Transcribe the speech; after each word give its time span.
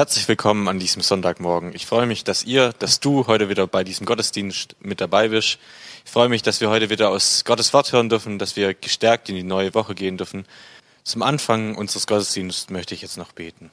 Herzlich 0.00 0.28
willkommen 0.28 0.66
an 0.66 0.78
diesem 0.78 1.02
Sonntagmorgen. 1.02 1.74
Ich 1.74 1.84
freue 1.84 2.06
mich, 2.06 2.24
dass 2.24 2.44
ihr, 2.44 2.72
dass 2.78 3.00
du 3.00 3.26
heute 3.26 3.50
wieder 3.50 3.66
bei 3.66 3.84
diesem 3.84 4.06
Gottesdienst 4.06 4.76
mit 4.80 4.98
dabei 4.98 5.28
bist. 5.28 5.58
Ich 6.06 6.10
freue 6.10 6.30
mich, 6.30 6.40
dass 6.40 6.62
wir 6.62 6.70
heute 6.70 6.88
wieder 6.88 7.10
aus 7.10 7.44
Gottes 7.44 7.74
Wort 7.74 7.92
hören 7.92 8.08
dürfen, 8.08 8.38
dass 8.38 8.56
wir 8.56 8.72
gestärkt 8.72 9.28
in 9.28 9.34
die 9.34 9.42
neue 9.42 9.74
Woche 9.74 9.94
gehen 9.94 10.16
dürfen. 10.16 10.46
Zum 11.04 11.20
Anfang 11.20 11.74
unseres 11.74 12.06
Gottesdienstes 12.06 12.70
möchte 12.70 12.94
ich 12.94 13.02
jetzt 13.02 13.18
noch 13.18 13.32
beten. 13.32 13.70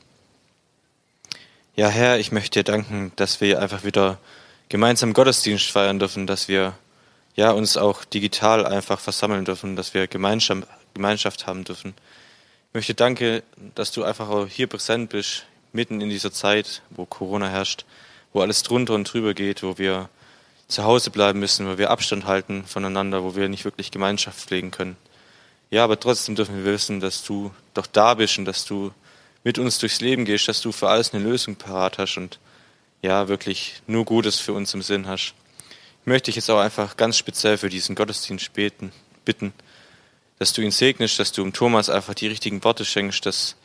Ja, 1.77 1.87
Herr, 1.87 2.19
ich 2.19 2.33
möchte 2.33 2.59
dir 2.59 2.65
danken, 2.65 3.13
dass 3.15 3.39
wir 3.39 3.61
einfach 3.61 3.85
wieder 3.85 4.17
gemeinsam 4.67 5.13
Gottesdienst 5.13 5.71
feiern 5.71 5.97
dürfen, 5.97 6.27
dass 6.27 6.49
wir 6.49 6.73
ja 7.37 7.51
uns 7.51 7.77
auch 7.77 8.03
digital 8.03 8.65
einfach 8.65 8.99
versammeln 8.99 9.45
dürfen, 9.45 9.77
dass 9.77 9.93
wir 9.93 10.07
Gemeinschaft, 10.07 10.67
Gemeinschaft 10.93 11.47
haben 11.47 11.63
dürfen. 11.63 11.93
Ich 12.71 12.73
möchte 12.73 12.95
danke, 12.95 13.43
dass 13.75 13.93
du 13.93 14.03
einfach 14.03 14.27
auch 14.27 14.45
hier 14.45 14.67
präsent 14.67 15.11
bist, 15.11 15.45
mitten 15.77 16.01
in 16.01 16.09
dieser 16.09 16.33
Zeit, 16.33 16.81
wo 16.89 17.05
Corona 17.05 17.47
herrscht, 17.47 17.85
wo 18.33 18.41
alles 18.41 18.63
drunter 18.63 18.95
und 18.95 19.05
drüber 19.05 19.33
geht, 19.33 19.63
wo 19.63 19.77
wir 19.77 20.09
zu 20.67 20.83
Hause 20.83 21.11
bleiben 21.11 21.39
müssen, 21.39 21.67
wo 21.69 21.77
wir 21.77 21.91
Abstand 21.91 22.25
halten 22.25 22.65
voneinander, 22.65 23.23
wo 23.23 23.35
wir 23.35 23.47
nicht 23.47 23.63
wirklich 23.63 23.91
Gemeinschaft 23.91 24.39
pflegen 24.39 24.71
können. 24.71 24.97
Ja, 25.69 25.83
aber 25.83 25.99
trotzdem 25.99 26.35
dürfen 26.35 26.57
wir 26.57 26.73
wissen, 26.73 26.99
dass 26.99 27.23
du 27.23 27.51
doch 27.73 27.85
da 27.85 28.15
bist 28.15 28.39
und 28.39 28.45
dass 28.45 28.65
du 28.65 28.91
mit 29.43 29.59
uns 29.59 29.77
durchs 29.77 30.01
Leben 30.01 30.25
gehst, 30.25 30.47
dass 30.47 30.61
du 30.61 30.71
für 30.71 30.89
alles 30.89 31.13
eine 31.13 31.23
Lösung 31.23 31.55
parat 31.55 31.99
hast 31.99 32.17
und 32.17 32.39
ja, 33.01 33.27
wirklich 33.27 33.81
nur 33.85 34.03
Gutes 34.03 34.39
für 34.39 34.53
uns 34.53 34.73
im 34.73 34.81
Sinn 34.81 35.07
hast. 35.07 35.35
Ich 36.01 36.07
möchte 36.07 36.25
dich 36.25 36.37
jetzt 36.37 36.49
auch 36.49 36.59
einfach 36.59 36.97
ganz 36.97 37.17
speziell 37.17 37.57
für 37.57 37.69
diesen 37.69 37.95
Gottesdienst 37.95 38.51
beten, 38.53 38.91
bitten, 39.25 39.53
dass 40.39 40.53
du 40.53 40.61
ihn 40.61 40.71
segnest, 40.71 41.19
dass 41.19 41.31
du 41.31 41.43
um 41.43 41.53
Thomas 41.53 41.89
einfach 41.89 42.15
die 42.15 42.27
richtigen 42.27 42.63
Worte 42.63 42.83
schenkst, 42.83 43.25
dass 43.25 43.55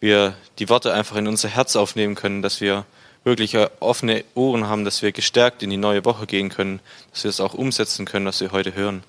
wir 0.00 0.34
die 0.58 0.68
Worte 0.68 0.92
einfach 0.92 1.16
in 1.16 1.26
unser 1.26 1.48
Herz 1.48 1.76
aufnehmen 1.76 2.14
können, 2.14 2.42
dass 2.42 2.60
wir 2.60 2.84
wirklich 3.24 3.56
offene 3.80 4.24
Ohren 4.34 4.66
haben, 4.66 4.84
dass 4.84 5.02
wir 5.02 5.12
gestärkt 5.12 5.62
in 5.62 5.70
die 5.70 5.76
neue 5.76 6.04
Woche 6.04 6.26
gehen 6.26 6.50
können, 6.50 6.80
dass 7.12 7.24
wir 7.24 7.30
es 7.30 7.40
auch 7.40 7.54
umsetzen 7.54 8.04
können, 8.04 8.26
was 8.26 8.40
wir 8.40 8.52
heute 8.52 8.74
hören. 8.74 9.02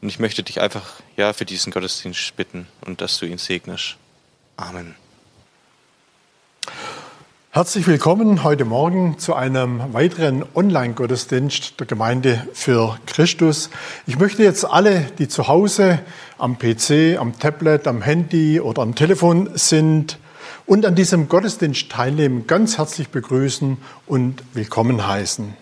Und 0.00 0.08
ich 0.08 0.18
möchte 0.18 0.42
dich 0.42 0.60
einfach 0.60 1.00
ja 1.16 1.32
für 1.32 1.44
diesen 1.44 1.72
Gottesdienst 1.72 2.36
bitten 2.36 2.66
und 2.86 3.00
dass 3.00 3.18
du 3.18 3.26
ihn 3.26 3.38
segnest. 3.38 3.96
Amen. 4.56 4.94
Herzlich 7.50 7.86
willkommen 7.86 8.44
heute 8.44 8.64
Morgen 8.64 9.18
zu 9.18 9.34
einem 9.34 9.92
weiteren 9.92 10.44
Online-Gottesdienst 10.54 11.80
der 11.80 11.86
Gemeinde 11.86 12.46
für 12.52 12.98
Christus. 13.06 13.70
Ich 14.06 14.18
möchte 14.18 14.44
jetzt 14.44 14.64
alle, 14.64 15.10
die 15.18 15.28
zu 15.28 15.48
Hause 15.48 15.98
am 16.36 16.58
PC, 16.58 17.18
am 17.18 17.38
Tablet, 17.38 17.88
am 17.88 18.02
Handy 18.02 18.60
oder 18.60 18.82
am 18.82 18.94
Telefon 18.94 19.50
sind 19.54 20.18
und 20.68 20.84
an 20.84 20.94
diesem 20.94 21.30
Gottesdienst 21.30 21.90
teilnehmen, 21.90 22.46
ganz 22.46 22.76
herzlich 22.76 23.08
begrüßen 23.08 23.78
und 24.06 24.42
willkommen 24.52 25.06
heißen. 25.08 25.54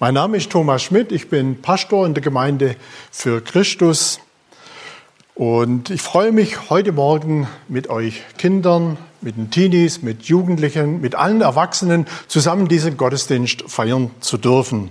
Mein 0.00 0.14
Name 0.14 0.36
ist 0.36 0.50
Thomas 0.50 0.82
Schmidt, 0.82 1.12
ich 1.12 1.30
bin 1.30 1.62
Pastor 1.62 2.06
in 2.06 2.12
der 2.12 2.22
Gemeinde 2.22 2.76
für 3.10 3.40
Christus 3.40 4.20
und 5.34 5.88
ich 5.88 6.02
freue 6.02 6.30
mich 6.30 6.68
heute 6.68 6.92
Morgen 6.92 7.48
mit 7.68 7.88
euch 7.88 8.22
Kindern, 8.36 8.98
mit 9.22 9.38
den 9.38 9.50
Teenies, 9.50 10.02
mit 10.02 10.24
Jugendlichen, 10.24 11.00
mit 11.00 11.14
allen 11.14 11.40
Erwachsenen 11.40 12.06
zusammen 12.28 12.68
diesen 12.68 12.98
Gottesdienst 12.98 13.64
feiern 13.66 14.10
zu 14.20 14.36
dürfen. 14.36 14.90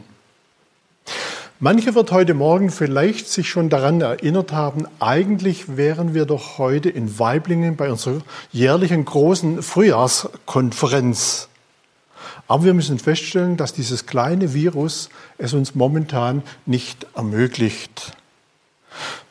Manche 1.63 1.95
wird 1.95 2.11
heute 2.11 2.33
Morgen 2.33 2.71
vielleicht 2.71 3.29
sich 3.29 3.47
schon 3.47 3.69
daran 3.69 4.01
erinnert 4.01 4.51
haben, 4.51 4.85
eigentlich 4.99 5.77
wären 5.77 6.13
wir 6.13 6.25
doch 6.25 6.57
heute 6.57 6.89
in 6.89 7.19
Weiblingen 7.19 7.77
bei 7.77 7.89
unserer 7.89 8.19
jährlichen 8.51 9.05
großen 9.05 9.63
Frühjahrskonferenz. 9.63 11.47
Aber 12.49 12.65
wir 12.65 12.73
müssen 12.73 12.99
feststellen, 12.99 13.55
dass 13.55 13.71
dieses 13.71 14.05
kleine 14.05 14.53
Virus 14.53 15.07
es 15.37 15.53
uns 15.53 15.73
momentan 15.73 16.43
nicht 16.65 17.07
ermöglicht. 17.15 18.11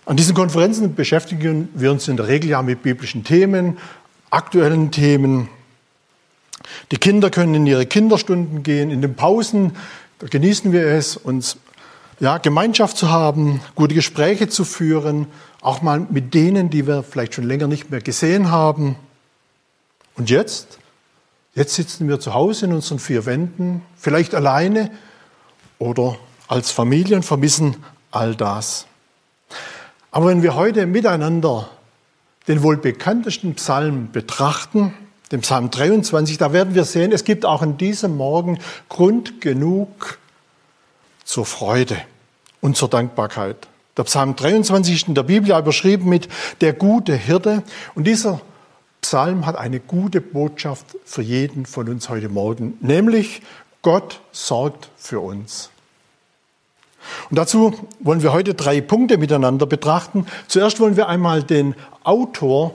An 0.06 0.17
diesen 0.17 0.35
Konferenzen 0.35 0.95
beschäftigen 0.95 1.69
wir 1.75 1.93
uns 1.93 2.09
in 2.09 2.17
der 2.17 2.29
Regel 2.29 2.49
ja 2.49 2.62
mit 2.62 2.83
biblischen 2.83 3.25
Themen, 3.25 3.77
aktuellen 4.31 4.91
Themen. 4.91 5.51
Die 6.93 6.97
Kinder 6.97 7.29
können 7.29 7.55
in 7.55 7.67
ihre 7.67 7.85
Kinderstunden 7.85 8.62
gehen, 8.62 8.91
in 8.91 9.03
den 9.03 9.17
Pausen 9.17 9.77
genießen 10.31 10.73
wir 10.73 10.87
es, 10.87 11.19
uns 11.19 11.59
ja, 12.21 12.39
Gemeinschaft 12.39 12.97
zu 12.97 13.11
haben, 13.11 13.61
gute 13.75 13.95
Gespräche 13.95 14.49
zu 14.49 14.65
führen, 14.65 15.27
auch 15.61 15.83
mal 15.83 16.00
mit 16.00 16.34
denen, 16.34 16.71
die 16.71 16.87
wir 16.87 17.03
vielleicht 17.03 17.34
schon 17.34 17.45
länger 17.45 17.67
nicht 17.67 17.91
mehr 17.91 18.00
gesehen 18.00 18.50
haben. 18.50 18.97
Und 20.17 20.31
jetzt? 20.31 20.78
Jetzt 21.55 21.75
sitzen 21.75 22.09
wir 22.09 22.19
zu 22.21 22.34
Hause 22.34 22.67
in 22.67 22.73
unseren 22.73 22.99
vier 22.99 23.27
Wänden, 23.27 23.83
vielleicht 23.97 24.34
alleine 24.34 24.91
oder 25.78 26.17
als 26.49 26.71
Familien 26.71 27.23
vermissen 27.23 27.77
all 28.11 28.34
das. 28.34 28.87
Aber 30.11 30.27
wenn 30.27 30.43
wir 30.43 30.55
heute 30.55 30.87
miteinander 30.87 31.69
den 32.49 32.62
wohl 32.62 32.77
bekanntesten 32.77 33.55
Psalm 33.55 34.11
betrachten, 34.12 34.94
den 35.31 35.41
Psalm 35.41 35.71
23, 35.71 36.39
da 36.39 36.53
werden 36.53 36.75
wir 36.75 36.84
sehen, 36.84 37.12
es 37.12 37.25
gibt 37.25 37.47
auch 37.47 37.62
in 37.62 37.79
diesem 37.79 38.17
Morgen 38.17 38.59
Grund 38.89 39.41
genug 39.41 40.19
zur 41.25 41.47
Freude 41.47 41.97
und 42.60 42.77
zur 42.77 42.88
Dankbarkeit. 42.88 43.69
Der 43.97 44.05
Psalm 44.05 44.37
23 44.37 44.94
ist 44.94 45.09
in 45.09 45.15
der 45.15 45.22
Bibel 45.22 45.56
überschrieben 45.56 46.09
mit 46.09 46.28
der 46.60 46.72
gute 46.72 47.15
Hirte 47.15 47.62
und 47.94 48.05
dieser 48.05 48.41
Psalm 49.03 49.44
hat 49.47 49.56
eine 49.56 49.81
gute 49.81 50.21
Botschaft 50.21 50.87
für 51.05 51.22
jeden 51.22 51.66
von 51.66 51.88
uns 51.88 52.09
heute 52.09 52.28
Morgen, 52.28 52.78
nämlich 52.81 53.43
Gott 53.82 54.21
sorgt 54.31 54.88
für 54.97 55.21
uns. 55.21 55.71
Und 57.31 57.37
dazu 57.37 57.75
wollen 58.00 58.22
wir 58.22 58.32
heute 58.32 58.55
drei 58.55 58.81
Punkte 58.81 59.19
miteinander 59.19 59.66
betrachten. 59.66 60.27
Zuerst 60.47 60.78
wollen 60.78 60.97
wir 60.97 61.09
einmal 61.09 61.43
den 61.43 61.75
Autor 62.05 62.75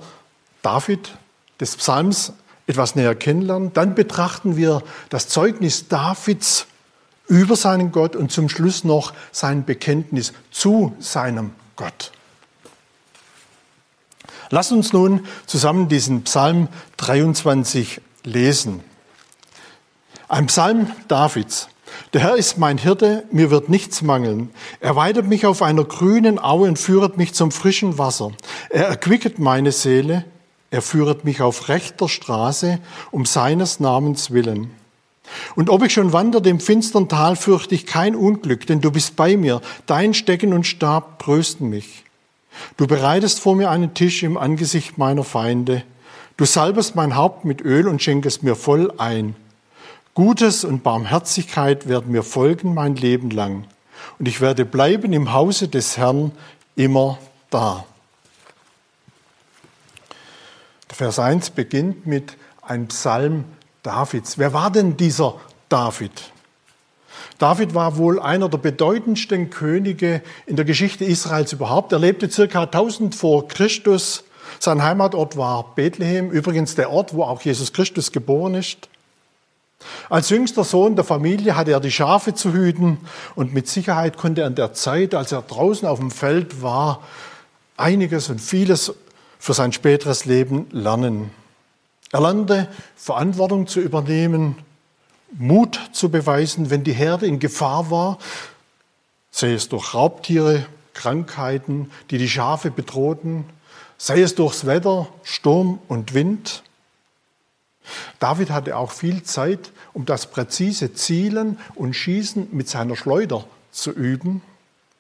David 0.62 1.18
des 1.60 1.78
Psalms 1.78 2.34
etwas 2.68 2.96
näher 2.96 3.16
kennenlernen. 3.16 3.72
Dann 3.74 3.96
betrachten 3.96 4.58
wir 4.58 4.84
das 5.10 5.30
Zeugnis 5.30 5.88
Davids 5.88 6.68
über 7.28 7.56
seinen 7.56 7.92
Gott 7.92 8.16
und 8.16 8.32
zum 8.32 8.50
Schluss 8.50 8.84
noch 8.84 9.14
sein 9.32 9.66
Bekenntnis 9.66 10.34
zu 10.52 10.96
seinem 11.00 11.52
Gott. 11.76 12.12
Lass 14.50 14.72
uns 14.72 14.94
nun 14.94 15.26
zusammen 15.46 15.90
diesen 15.90 16.24
Psalm 16.24 16.70
23 16.98 18.02
lesen. 18.24 18.82
Ein 20.30 20.48
Psalm 20.48 20.92
Davids. 21.08 21.68
Der 22.14 22.22
Herr 22.22 22.36
ist 22.36 22.58
mein 22.58 22.78
Hirte, 22.78 23.24
mir 23.32 23.50
wird 23.50 23.70
nichts 23.70 24.02
mangeln. 24.02 24.50
Er 24.80 24.96
weidet 24.96 25.26
mich 25.26 25.46
auf 25.46 25.62
einer 25.62 25.84
grünen 25.84 26.40
Aue 26.40 26.68
und 26.68 26.80
führet 26.80 27.18
mich 27.18 27.34
zum 27.34 27.52
frischen 27.52 27.98
Wasser. 27.98 28.32
Er 28.70 28.88
erquicket 28.88 29.40
meine 29.40 29.72
Seele, 29.72 30.26
er 30.70 30.82
führet 30.82 31.24
mich 31.24 31.42
auf 31.42 31.70
rechter 31.70 32.10
Straße 32.10 32.80
um 33.12 33.26
seines 33.26 33.80
Namens 33.80 34.32
willen. 34.32 34.72
Und 35.56 35.70
ob 35.70 35.84
ich 35.84 35.94
schon 35.94 36.14
wanderte 36.14 36.50
im 36.50 36.60
finstern 36.60 37.10
Tal, 37.10 37.36
fürchte 37.36 37.76
ich 37.76 37.86
kein 37.86 38.16
Unglück, 38.16 38.66
denn 38.68 38.82
du 38.82 38.92
bist 38.92 39.16
bei 39.16 39.38
mir. 39.38 39.62
Dein 39.86 40.14
Stecken 40.14 40.54
und 40.54 40.66
Stab 40.66 41.20
trösten 41.20 41.70
mich. 41.70 42.04
Du 42.78 42.88
bereitest 42.88 43.40
vor 43.40 43.56
mir 43.56 43.70
einen 43.70 43.94
Tisch 43.94 44.24
im 44.24 44.38
Angesicht 44.38 44.98
meiner 44.98 45.24
Feinde. 45.24 45.84
Du 46.38 46.46
salbest 46.46 46.96
mein 46.96 47.16
Haupt 47.16 47.46
mit 47.46 47.62
Öl 47.62 47.88
und 47.88 48.02
schenkest 48.02 48.44
mir 48.44 48.56
voll 48.56 48.92
ein. 48.98 49.36
Gutes 50.14 50.64
und 50.64 50.84
Barmherzigkeit 50.84 51.88
werden 51.88 52.12
mir 52.12 52.24
folgen 52.24 52.74
mein 52.74 52.96
Leben 52.96 53.30
lang. 53.30 53.66
Und 54.20 54.28
ich 54.28 54.42
werde 54.42 54.66
bleiben 54.66 55.14
im 55.14 55.34
Hause 55.34 55.68
des 55.68 55.98
Herrn 55.98 56.32
immer 56.76 57.20
da. 57.50 57.86
Der 60.90 60.96
Vers 60.96 61.20
1 61.20 61.52
beginnt 61.52 62.08
mit 62.08 62.38
einem 62.62 62.88
Psalm 62.88 63.46
Davids. 63.84 64.38
Wer 64.38 64.54
war 64.54 64.72
denn 64.72 64.98
dieser 64.98 65.36
David? 65.70 66.32
David 67.38 67.74
war 67.76 67.98
wohl 67.98 68.20
einer 68.20 68.50
der 68.50 68.58
bedeutendsten 68.58 69.50
Könige 69.50 70.22
in 70.46 70.56
der 70.56 70.66
Geschichte 70.66 71.06
Israels 71.06 71.54
überhaupt. 71.54 71.92
Er 71.92 72.00
lebte 72.00 72.30
circa 72.30 72.64
1000 72.64 73.14
vor 73.14 73.48
Christus. 73.48 74.24
Sein 74.60 74.82
Heimatort 74.82 75.38
war 75.38 75.76
Bethlehem, 75.76 76.32
übrigens 76.32 76.76
der 76.76 76.92
Ort, 76.92 77.14
wo 77.14 77.24
auch 77.24 77.42
Jesus 77.42 77.74
Christus 77.74 78.12
geboren 78.12 78.56
ist. 78.56 78.90
Als 80.10 80.30
jüngster 80.30 80.64
Sohn 80.64 80.96
der 80.96 81.06
Familie 81.06 81.56
hatte 81.56 81.72
er 81.72 81.80
die 81.80 81.92
Schafe 81.92 82.34
zu 82.34 82.54
hüten 82.54 82.98
und 83.36 83.54
mit 83.54 83.68
Sicherheit 83.68 84.18
konnte 84.18 84.42
er 84.42 84.48
in 84.48 84.56
der 84.56 84.74
Zeit, 84.74 85.14
als 85.14 85.32
er 85.32 85.44
draußen 85.44 85.88
auf 85.88 86.00
dem 86.00 86.10
Feld 86.10 86.64
war, 86.64 87.04
einiges 87.76 88.30
und 88.30 88.42
vieles 88.42 88.94
für 89.38 89.54
sein 89.54 89.72
späteres 89.72 90.26
Leben 90.26 90.66
lernen. 90.72 91.30
Er 92.12 92.22
lernte 92.22 92.68
Verantwortung 92.96 93.68
zu 93.68 93.80
übernehmen, 93.80 94.58
Mut 95.38 95.80
zu 95.92 96.10
beweisen, 96.10 96.70
wenn 96.70 96.84
die 96.84 96.94
Herde 96.94 97.28
in 97.28 97.40
Gefahr 97.40 97.92
war, 97.92 98.18
sei 99.30 99.54
es 99.54 99.68
durch 99.70 99.94
Raubtiere, 99.94 100.66
Krankheiten, 100.94 101.92
die 102.10 102.18
die 102.18 102.30
Schafe 102.30 102.72
bedrohten, 102.72 103.46
sei 103.98 104.22
es 104.22 104.36
durchs 104.36 104.66
Wetter, 104.66 105.08
Sturm 105.24 105.80
und 105.88 106.14
Wind. 106.14 106.64
David 108.20 108.50
hatte 108.52 108.78
auch 108.78 108.92
viel 108.92 109.24
Zeit, 109.24 109.72
um 109.94 110.06
das 110.06 110.32
präzise 110.32 110.94
Zielen 110.94 111.60
und 111.76 111.94
Schießen 111.94 112.50
mit 112.52 112.68
seiner 112.68 112.96
Schleuder 112.96 113.46
zu 113.72 113.92
üben, 113.92 114.42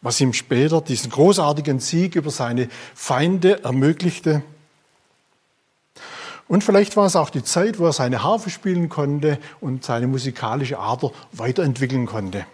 was 0.01 0.21
ihm 0.21 0.33
später 0.33 0.81
diesen 0.81 1.09
großartigen 1.09 1.79
Sieg 1.79 2.15
über 2.15 2.31
seine 2.31 2.69
Feinde 2.93 3.63
ermöglichte. 3.63 4.43
Und 6.47 6.63
vielleicht 6.63 6.95
war 6.95 7.05
es 7.05 7.15
auch 7.15 7.29
die 7.29 7.43
Zeit, 7.43 7.79
wo 7.79 7.85
er 7.85 7.93
seine 7.93 8.23
Harfe 8.23 8.49
spielen 8.49 8.89
konnte 8.89 9.37
und 9.59 9.83
seine 9.83 10.07
musikalische 10.07 10.79
Ader 10.79 11.11
weiterentwickeln 11.33 12.05
konnte. 12.05 12.45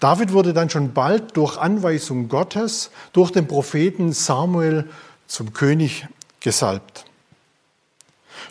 David 0.00 0.32
wurde 0.32 0.52
dann 0.52 0.68
schon 0.68 0.92
bald 0.92 1.36
durch 1.36 1.56
Anweisung 1.56 2.28
Gottes, 2.28 2.90
durch 3.12 3.30
den 3.30 3.46
Propheten 3.46 4.12
Samuel 4.12 4.88
zum 5.28 5.52
König 5.52 6.06
gesalbt. 6.40 7.04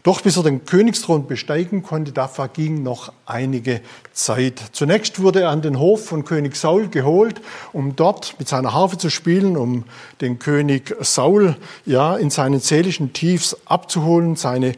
Doch 0.04 0.22
bis 0.22 0.38
er 0.38 0.44
den 0.44 0.66
Königsthron 0.66 1.28
besteigen 1.28 1.84
konnte, 1.84 2.12
da 2.12 2.28
verging 2.28 2.84
noch 2.84 3.12
einige 3.26 3.82
Zeit. 4.14 4.62
Zunächst 4.72 5.22
wurde 5.22 5.42
er 5.42 5.50
an 5.50 5.62
den 5.62 5.80
Hof 5.80 6.06
von 6.06 6.26
König 6.26 6.56
Saul 6.56 6.88
geholt, 6.88 7.42
um 7.74 7.96
dort 7.96 8.36
mit 8.40 8.48
seiner 8.48 8.74
Harfe 8.74 8.98
zu 8.98 9.10
spielen, 9.10 9.58
um 9.58 9.84
den 10.22 10.40
König 10.40 10.96
Saul 11.02 11.56
ja 11.86 12.18
in 12.18 12.30
seinen 12.30 12.60
seelischen 12.60 13.14
Tiefs 13.14 13.56
abzuholen, 13.66 14.36
seine 14.36 14.74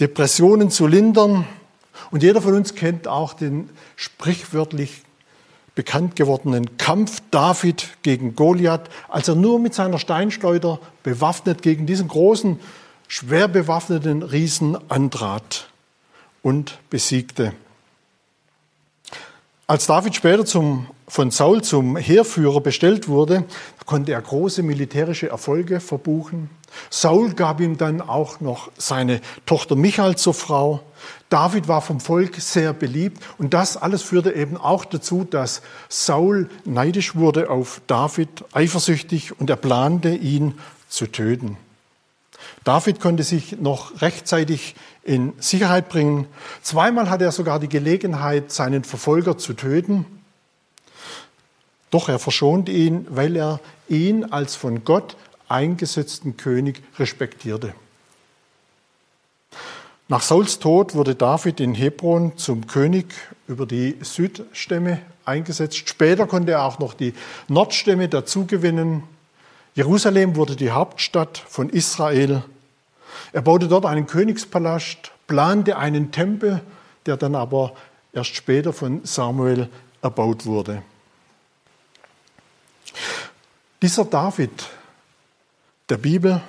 Depressionen 0.00 0.70
zu 0.70 0.86
lindern. 0.86 1.46
Und 2.10 2.22
jeder 2.22 2.40
von 2.40 2.54
uns 2.54 2.74
kennt 2.74 3.08
auch 3.08 3.34
den 3.34 3.70
sprichwörtlich 3.96 5.02
bekannt 5.74 6.14
gewordenen 6.16 6.76
Kampf 6.76 7.20
David 7.30 7.88
gegen 8.02 8.36
Goliath, 8.36 8.88
als 9.08 9.28
er 9.28 9.34
nur 9.34 9.58
mit 9.58 9.74
seiner 9.74 9.98
Steinschleuder 9.98 10.78
bewaffnet 11.02 11.62
gegen 11.62 11.86
diesen 11.86 12.08
großen 12.08 12.60
schwer 13.14 13.46
bewaffneten 13.46 14.24
Riesen 14.24 14.76
antrat 14.90 15.68
und 16.42 16.80
besiegte. 16.90 17.52
Als 19.68 19.86
David 19.86 20.16
später 20.16 20.44
zum, 20.44 20.88
von 21.06 21.30
Saul 21.30 21.62
zum 21.62 21.96
Heerführer 21.96 22.60
bestellt 22.60 23.06
wurde, 23.06 23.44
konnte 23.86 24.10
er 24.10 24.20
große 24.20 24.64
militärische 24.64 25.28
Erfolge 25.28 25.78
verbuchen. 25.78 26.50
Saul 26.90 27.34
gab 27.34 27.60
ihm 27.60 27.78
dann 27.78 28.00
auch 28.00 28.40
noch 28.40 28.72
seine 28.78 29.20
Tochter 29.46 29.76
Michael 29.76 30.16
zur 30.16 30.34
Frau. 30.34 30.80
David 31.28 31.68
war 31.68 31.82
vom 31.82 32.00
Volk 32.00 32.40
sehr 32.40 32.72
beliebt 32.72 33.22
und 33.38 33.54
das 33.54 33.76
alles 33.76 34.02
führte 34.02 34.32
eben 34.32 34.56
auch 34.56 34.84
dazu, 34.84 35.22
dass 35.22 35.62
Saul 35.88 36.50
neidisch 36.64 37.14
wurde 37.14 37.48
auf 37.48 37.80
David, 37.86 38.44
eifersüchtig 38.52 39.38
und 39.38 39.50
er 39.50 39.56
plante, 39.56 40.16
ihn 40.16 40.54
zu 40.88 41.06
töten. 41.06 41.58
David 42.64 42.98
konnte 42.98 43.22
sich 43.22 43.60
noch 43.60 44.00
rechtzeitig 44.00 44.74
in 45.02 45.34
Sicherheit 45.38 45.90
bringen. 45.90 46.26
Zweimal 46.62 47.10
hatte 47.10 47.24
er 47.24 47.32
sogar 47.32 47.60
die 47.60 47.68
Gelegenheit, 47.68 48.50
seinen 48.50 48.84
Verfolger 48.84 49.36
zu 49.36 49.52
töten. 49.52 50.06
Doch 51.90 52.08
er 52.08 52.18
verschonte 52.18 52.72
ihn, 52.72 53.06
weil 53.10 53.36
er 53.36 53.60
ihn 53.88 54.24
als 54.24 54.56
von 54.56 54.82
Gott 54.84 55.16
eingesetzten 55.46 56.36
König 56.38 56.82
respektierte. 56.98 57.74
Nach 60.08 60.22
Sauls 60.22 60.58
Tod 60.58 60.94
wurde 60.94 61.14
David 61.14 61.60
in 61.60 61.74
Hebron 61.74 62.36
zum 62.36 62.66
König 62.66 63.14
über 63.46 63.66
die 63.66 63.96
Südstämme 64.00 65.00
eingesetzt. 65.24 65.88
Später 65.88 66.26
konnte 66.26 66.52
er 66.52 66.64
auch 66.64 66.78
noch 66.78 66.94
die 66.94 67.14
Nordstämme 67.48 68.08
dazugewinnen. 68.08 69.02
Jerusalem 69.74 70.36
wurde 70.36 70.56
die 70.56 70.70
Hauptstadt 70.70 71.38
von 71.38 71.70
Israel. 71.70 72.42
Er 73.32 73.42
baute 73.42 73.68
dort 73.68 73.86
einen 73.86 74.06
Königspalast, 74.06 75.12
plante 75.26 75.76
einen 75.76 76.12
Tempel, 76.12 76.60
der 77.06 77.16
dann 77.16 77.34
aber 77.34 77.72
erst 78.12 78.34
später 78.34 78.72
von 78.72 79.00
Samuel 79.04 79.68
erbaut 80.02 80.46
wurde. 80.46 80.82
Dieser 83.82 84.04
David 84.04 84.50
der 85.88 85.98
Bibel 85.98 86.40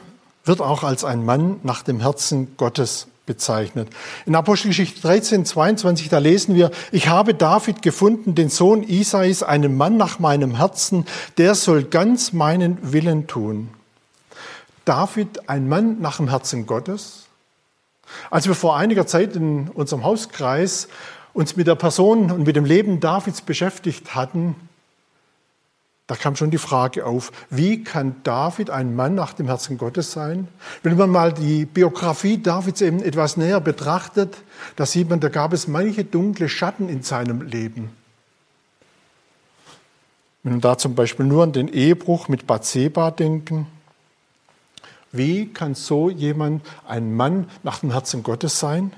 wird 0.46 0.62
auch 0.62 0.84
als 0.84 1.04
ein 1.04 1.26
Mann 1.26 1.60
nach 1.64 1.82
dem 1.82 2.00
Herzen 2.00 2.56
Gottes 2.56 3.08
bezeichnet. 3.26 3.90
In 4.26 4.36
Apostelgeschichte 4.36 5.02
13, 5.02 5.46
22, 5.46 6.10
da 6.10 6.20
lesen 6.20 6.56
wir, 6.56 6.72
ich 6.92 7.08
habe 7.08 7.34
David 7.34 7.82
gefunden, 7.82 8.36
den 8.36 8.50
Sohn 8.50 8.84
Isais, 8.84 9.44
einen 9.44 9.76
Mann 9.76 9.98
nach 9.98 10.20
meinem 10.20 10.56
Herzen, 10.56 11.06
der 11.38 11.56
soll 11.56 11.84
ganz 11.84 12.34
meinen 12.34 12.94
Willen 12.94 13.28
tun. 13.28 13.70
David 14.86 15.50
ein 15.50 15.68
Mann 15.68 16.00
nach 16.00 16.18
dem 16.18 16.30
Herzen 16.30 16.66
Gottes? 16.66 17.26
Als 18.30 18.48
wir 18.48 18.56
vor 18.56 18.78
einiger 18.78 19.08
Zeit 19.08 19.36
in 19.36 19.70
unserem 19.70 20.04
Hauskreis 20.04 20.88
uns 21.34 21.56
mit 21.56 21.68
der 21.68 21.76
Person 21.76 22.32
und 22.32 22.46
mit 22.46 22.56
dem 22.56 22.66
Leben 22.66 23.00
Davids 23.00 23.42
beschäftigt 23.42 24.16
hatten, 24.16 24.56
da 26.08 26.16
kam 26.16 26.36
schon 26.36 26.52
die 26.52 26.60
Frage 26.60 27.04
auf, 27.06 27.32
wie 27.50 27.84
kann 27.84 28.18
David 28.24 28.70
ein 28.70 28.96
Mann 28.96 29.16
nach 29.16 29.34
dem 29.34 29.48
Herzen 29.48 29.80
Gottes 29.80 30.12
sein? 30.12 30.48
Wenn 30.84 30.98
man 30.98 31.10
mal 31.10 31.34
die 31.34 31.66
Biografie 31.66 32.38
Davids 32.38 32.82
eben 32.82 33.02
etwas 33.02 33.38
näher 33.38 33.60
betrachtet, 33.60 34.38
da 34.76 34.86
sieht 34.86 35.10
man, 35.10 35.20
da 35.20 35.30
gab 35.30 35.52
es 35.52 35.68
manche 35.68 36.04
dunkle 36.04 36.48
Schatten 36.48 36.90
in 36.90 37.02
seinem 37.02 37.42
Leben. 37.42 37.90
Wenn 40.44 40.54
wir 40.54 40.62
da 40.62 40.78
zum 40.78 40.94
Beispiel 40.94 41.26
nur 41.26 41.42
an 41.42 41.54
den 41.54 41.70
Ehebruch 41.70 42.28
mit 42.28 42.46
Bathseba 42.46 43.10
denken, 43.10 43.66
wie 45.12 45.48
kann 45.48 45.76
so 45.76 46.10
jemand 46.10 46.66
ein 46.88 47.14
Mann 47.16 47.50
nach 47.64 47.80
dem 47.80 47.92
Herzen 47.92 48.24
Gottes 48.24 48.60
sein? 48.60 48.92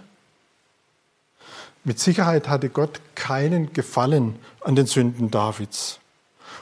Mit 1.84 2.00
Sicherheit 2.00 2.50
hatte 2.50 2.70
Gott 2.70 3.00
keinen 3.16 3.72
Gefallen 3.74 4.36
an 4.62 4.76
den 4.76 4.88
Sünden 4.88 5.32
Davids. 5.32 6.00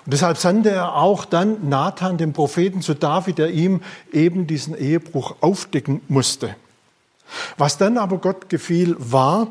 Und 0.05 0.13
deshalb 0.13 0.37
sandte 0.37 0.69
er 0.69 0.95
auch 0.95 1.25
dann 1.25 1.67
Nathan, 1.67 2.17
den 2.17 2.33
Propheten, 2.33 2.81
zu 2.81 2.93
David, 2.93 3.39
der 3.39 3.49
ihm 3.49 3.81
eben 4.11 4.45
diesen 4.45 4.77
Ehebruch 4.77 5.35
aufdecken 5.41 6.01
musste. 6.07 6.55
Was 7.57 7.79
dann 7.79 7.97
aber 7.97 8.19
Gott 8.19 8.49
gefiel, 8.49 8.95
war, 8.99 9.49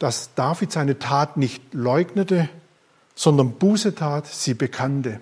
dass 0.00 0.34
David 0.34 0.72
seine 0.72 0.98
Tat 0.98 1.36
nicht 1.36 1.62
leugnete, 1.72 2.48
sondern 3.14 3.52
Buße 3.52 3.94
tat, 3.94 4.26
sie 4.26 4.54
bekannte. 4.54 5.20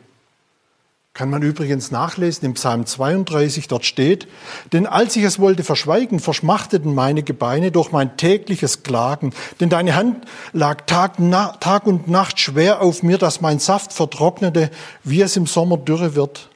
Kann 1.14 1.28
man 1.28 1.42
übrigens 1.42 1.90
nachlesen 1.90 2.46
im 2.46 2.54
Psalm 2.54 2.86
32, 2.86 3.68
dort 3.68 3.84
steht, 3.84 4.28
denn 4.72 4.86
als 4.86 5.14
ich 5.14 5.24
es 5.24 5.38
wollte 5.38 5.62
verschweigen, 5.62 6.20
verschmachteten 6.20 6.94
meine 6.94 7.22
Gebeine 7.22 7.70
durch 7.70 7.92
mein 7.92 8.16
tägliches 8.16 8.82
Klagen, 8.82 9.34
denn 9.60 9.68
deine 9.68 9.94
Hand 9.94 10.24
lag 10.54 10.86
Tag, 10.86 11.18
Tag 11.60 11.86
und 11.86 12.08
Nacht 12.08 12.40
schwer 12.40 12.80
auf 12.80 13.02
mir, 13.02 13.18
dass 13.18 13.42
mein 13.42 13.58
Saft 13.58 13.92
vertrocknete, 13.92 14.70
wie 15.04 15.20
es 15.20 15.36
im 15.36 15.44
Sommer 15.44 15.76
dürre 15.76 16.14
wird. 16.14 16.48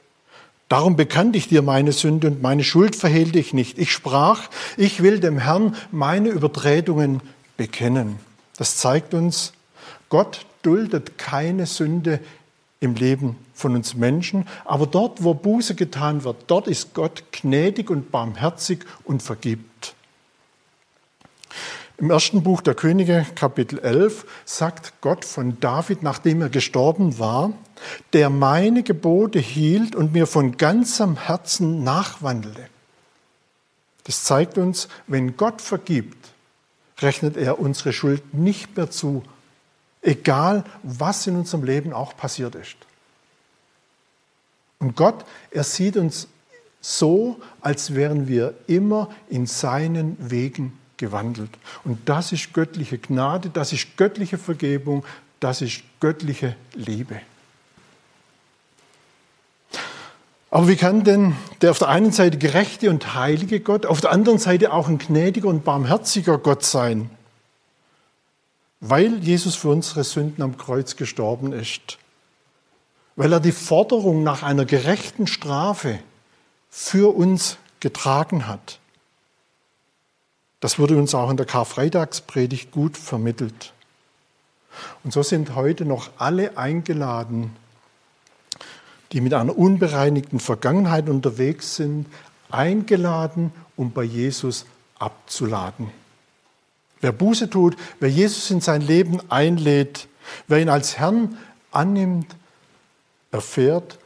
Darum 0.69 0.95
bekannte 0.95 1.37
ich 1.37 1.47
dir 1.47 1.61
meine 1.61 1.91
Sünde 1.91 2.25
und 2.25 2.41
meine 2.41 2.63
Schuld 2.63 2.95
verhehlte 2.95 3.37
ich 3.37 3.53
nicht. 3.53 3.77
Ich 3.77 3.91
sprach, 3.91 4.49
ich 4.75 5.03
will 5.03 5.19
dem 5.19 5.37
Herrn 5.37 5.75
meine 5.91 6.29
Übertretungen 6.29 7.21
bekennen. 7.57 8.17
Das 8.57 8.77
zeigt 8.77 9.13
uns, 9.13 9.53
Gott 10.09 10.47
duldet 10.63 11.19
keine 11.19 11.67
Sünde 11.67 12.19
im 12.79 12.95
Leben 12.95 13.35
von 13.53 13.75
uns 13.75 13.95
Menschen. 13.95 14.47
Aber 14.65 14.85
dort, 14.85 15.23
wo 15.23 15.33
Buße 15.33 15.75
getan 15.75 16.23
wird, 16.23 16.45
dort 16.47 16.67
ist 16.67 16.93
Gott 16.93 17.23
gnädig 17.31 17.89
und 17.89 18.11
barmherzig 18.11 18.79
und 19.03 19.23
vergibt. 19.23 19.95
Im 21.99 22.11
ersten 22.11 22.43
Buch 22.43 22.61
der 22.61 22.75
Könige, 22.75 23.25
Kapitel 23.33 23.79
11, 23.79 24.25
sagt 24.45 24.93
Gott 25.01 25.25
von 25.25 25.59
David, 25.59 26.03
nachdem 26.03 26.41
er 26.41 26.49
gestorben 26.49 27.17
war, 27.17 27.53
der 28.13 28.29
meine 28.29 28.83
Gebote 28.83 29.39
hielt 29.39 29.95
und 29.95 30.13
mir 30.13 30.27
von 30.27 30.57
ganzem 30.57 31.15
Herzen 31.17 31.83
nachwandelte. 31.83 32.67
Das 34.03 34.23
zeigt 34.23 34.59
uns, 34.59 34.89
wenn 35.07 35.37
Gott 35.37 35.59
vergibt, 35.59 36.33
rechnet 36.99 37.35
er 37.35 37.59
unsere 37.59 37.93
Schuld 37.93 38.31
nicht 38.31 38.77
mehr 38.77 38.91
zu, 38.91 39.23
egal 40.01 40.63
was 40.83 41.27
in 41.27 41.35
unserem 41.35 41.63
Leben 41.63 41.93
auch 41.93 42.15
passiert 42.15 42.55
ist. 42.55 42.75
Und 44.79 44.95
Gott, 44.95 45.25
er 45.51 45.63
sieht 45.63 45.97
uns 45.97 46.27
so, 46.81 47.39
als 47.61 47.95
wären 47.95 48.27
wir 48.27 48.53
immer 48.67 49.09
in 49.29 49.47
seinen 49.47 50.15
Wegen 50.19 50.77
gewandelt. 50.97 51.49
Und 51.83 52.07
das 52.07 52.31
ist 52.31 52.53
göttliche 52.53 52.97
Gnade, 52.97 53.49
das 53.49 53.73
ist 53.73 53.97
göttliche 53.97 54.37
Vergebung, 54.37 55.03
das 55.39 55.61
ist 55.61 55.83
göttliche 55.99 56.55
Liebe. 56.73 57.19
Aber 60.49 60.67
wie 60.67 60.75
kann 60.75 61.03
denn 61.03 61.35
der 61.61 61.71
auf 61.71 61.79
der 61.79 61.89
einen 61.89 62.11
Seite 62.11 62.37
gerechte 62.37 62.89
und 62.89 63.15
heilige 63.15 63.59
Gott, 63.59 63.85
auf 63.85 64.01
der 64.01 64.11
anderen 64.11 64.39
Seite 64.39 64.71
auch 64.71 64.87
ein 64.87 64.97
gnädiger 64.97 65.49
und 65.49 65.65
barmherziger 65.65 66.37
Gott 66.37 66.63
sein? 66.63 67.09
Weil 68.79 69.17
Jesus 69.19 69.55
für 69.55 69.69
unsere 69.69 70.03
Sünden 70.03 70.43
am 70.43 70.57
Kreuz 70.57 70.95
gestorben 70.95 71.51
ist 71.51 71.97
weil 73.17 73.33
er 73.33 73.39
die 73.41 73.51
Forderung 73.51 74.23
nach 74.23 74.43
einer 74.43 74.63
gerechten 74.63 75.27
Strafe 75.27 75.99
für 76.69 77.13
uns 77.17 77.57
getragen 77.81 78.47
hat. 78.47 78.79
Das 80.59 80.79
wurde 80.79 80.97
uns 80.97 81.13
auch 81.13 81.29
in 81.29 81.37
der 81.37 81.47
Karfreitagspredigt 81.47 82.71
gut 82.71 82.95
vermittelt. 82.95 83.73
Und 85.03 85.11
so 85.13 85.23
sind 85.23 85.55
heute 85.55 85.83
noch 85.83 86.11
alle 86.19 86.57
eingeladen, 86.57 87.55
die 89.11 89.21
mit 89.21 89.33
einer 89.33 89.57
unbereinigten 89.57 90.39
Vergangenheit 90.39 91.09
unterwegs 91.09 91.75
sind, 91.75 92.05
eingeladen, 92.51 93.51
um 93.75 93.91
bei 93.91 94.03
Jesus 94.03 94.67
abzuladen. 94.99 95.89
Wer 97.01 97.11
Buße 97.11 97.49
tut, 97.49 97.75
wer 97.99 98.09
Jesus 98.09 98.49
in 98.51 98.61
sein 98.61 98.81
Leben 98.81 99.19
einlädt, 99.29 100.07
wer 100.47 100.59
ihn 100.59 100.69
als 100.69 100.97
Herrn 100.97 101.37
annimmt, 101.71 102.35
erfährt, 103.31 103.99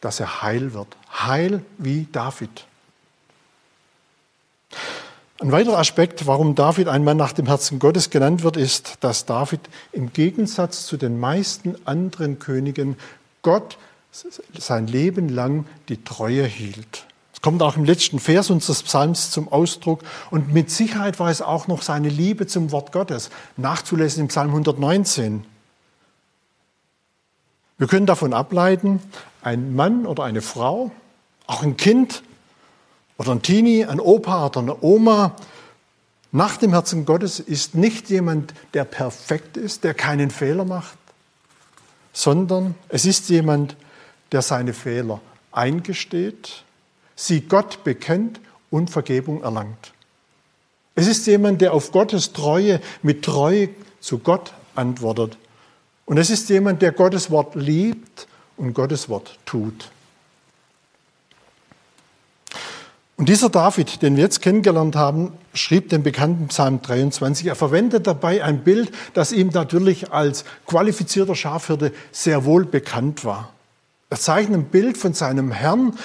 dass 0.00 0.20
er 0.20 0.42
heil 0.42 0.72
wird. 0.72 0.96
Heil 1.12 1.62
wie 1.78 2.06
David. 2.10 2.66
Ein 5.40 5.52
weiterer 5.52 5.78
Aspekt, 5.78 6.26
warum 6.26 6.54
David 6.54 6.88
ein 6.88 7.02
Mann 7.02 7.16
nach 7.16 7.32
dem 7.32 7.46
Herzen 7.46 7.78
Gottes 7.78 8.10
genannt 8.10 8.42
wird, 8.42 8.58
ist, 8.58 8.98
dass 9.00 9.24
David 9.24 9.60
im 9.92 10.12
Gegensatz 10.12 10.86
zu 10.86 10.98
den 10.98 11.18
meisten 11.18 11.76
anderen 11.86 12.38
Königen 12.38 12.96
Gott 13.42 13.78
sein 14.12 14.86
Leben 14.86 15.28
lang 15.28 15.66
die 15.88 16.04
Treue 16.04 16.44
hielt. 16.44 17.06
Kommt 17.42 17.62
auch 17.62 17.76
im 17.76 17.84
letzten 17.84 18.18
Vers 18.18 18.50
unseres 18.50 18.82
Psalms 18.82 19.30
zum 19.30 19.50
Ausdruck 19.50 20.02
und 20.30 20.52
mit 20.52 20.70
Sicherheit 20.70 21.18
war 21.18 21.30
es 21.30 21.40
auch 21.40 21.68
noch 21.68 21.82
seine 21.82 22.08
Liebe 22.08 22.46
zum 22.46 22.70
Wort 22.70 22.92
Gottes, 22.92 23.30
nachzulesen 23.56 24.22
im 24.22 24.28
Psalm 24.28 24.50
119. 24.50 25.44
Wir 27.78 27.86
können 27.86 28.06
davon 28.06 28.34
ableiten, 28.34 29.00
ein 29.42 29.74
Mann 29.74 30.04
oder 30.04 30.24
eine 30.24 30.42
Frau, 30.42 30.90
auch 31.46 31.62
ein 31.62 31.78
Kind, 31.78 32.22
oder 33.16 33.32
ein 33.32 33.42
Teenie, 33.42 33.84
ein 33.84 34.00
Opa 34.00 34.46
oder 34.46 34.60
eine 34.60 34.82
Oma 34.82 35.34
nach 36.32 36.56
dem 36.56 36.70
Herzen 36.70 37.04
Gottes 37.06 37.40
ist 37.40 37.74
nicht 37.74 38.08
jemand, 38.08 38.54
der 38.72 38.84
perfekt 38.84 39.56
ist, 39.56 39.82
der 39.82 39.94
keinen 39.94 40.30
Fehler 40.30 40.64
macht, 40.64 40.96
sondern 42.12 42.76
es 42.88 43.04
ist 43.04 43.28
jemand, 43.30 43.76
der 44.30 44.42
seine 44.42 44.72
Fehler 44.72 45.20
eingesteht, 45.50 46.62
sie 47.20 47.42
Gott 47.42 47.84
bekennt 47.84 48.40
und 48.70 48.90
Vergebung 48.90 49.42
erlangt. 49.42 49.92
Es 50.94 51.06
ist 51.06 51.26
jemand, 51.26 51.60
der 51.60 51.74
auf 51.74 51.92
Gottes 51.92 52.32
Treue 52.32 52.80
mit 53.02 53.24
Treue 53.24 53.68
zu 54.00 54.18
Gott 54.18 54.52
antwortet. 54.74 55.36
Und 56.06 56.18
es 56.18 56.30
ist 56.30 56.48
jemand, 56.48 56.82
der 56.82 56.92
Gottes 56.92 57.30
Wort 57.30 57.54
liebt 57.54 58.26
und 58.56 58.74
Gottes 58.74 59.08
Wort 59.08 59.38
tut. 59.44 59.90
Und 63.16 63.28
dieser 63.28 63.50
David, 63.50 64.00
den 64.00 64.16
wir 64.16 64.24
jetzt 64.24 64.40
kennengelernt 64.40 64.96
haben, 64.96 65.34
schrieb 65.52 65.90
den 65.90 66.02
bekannten 66.02 66.48
Psalm 66.48 66.80
23. 66.80 67.46
Er 67.46 67.54
verwendet 67.54 68.06
dabei 68.06 68.42
ein 68.42 68.64
Bild, 68.64 68.92
das 69.12 69.32
ihm 69.32 69.48
natürlich 69.48 70.10
als 70.10 70.46
qualifizierter 70.66 71.34
Schafhirte 71.34 71.92
sehr 72.12 72.46
wohl 72.46 72.64
bekannt 72.64 73.26
war. 73.26 73.52
Er 74.08 74.18
zeichnet 74.18 74.60
ein 74.60 74.64
Bild 74.64 74.96
von 74.96 75.12
seinem 75.12 75.52
Herrn, 75.52 75.98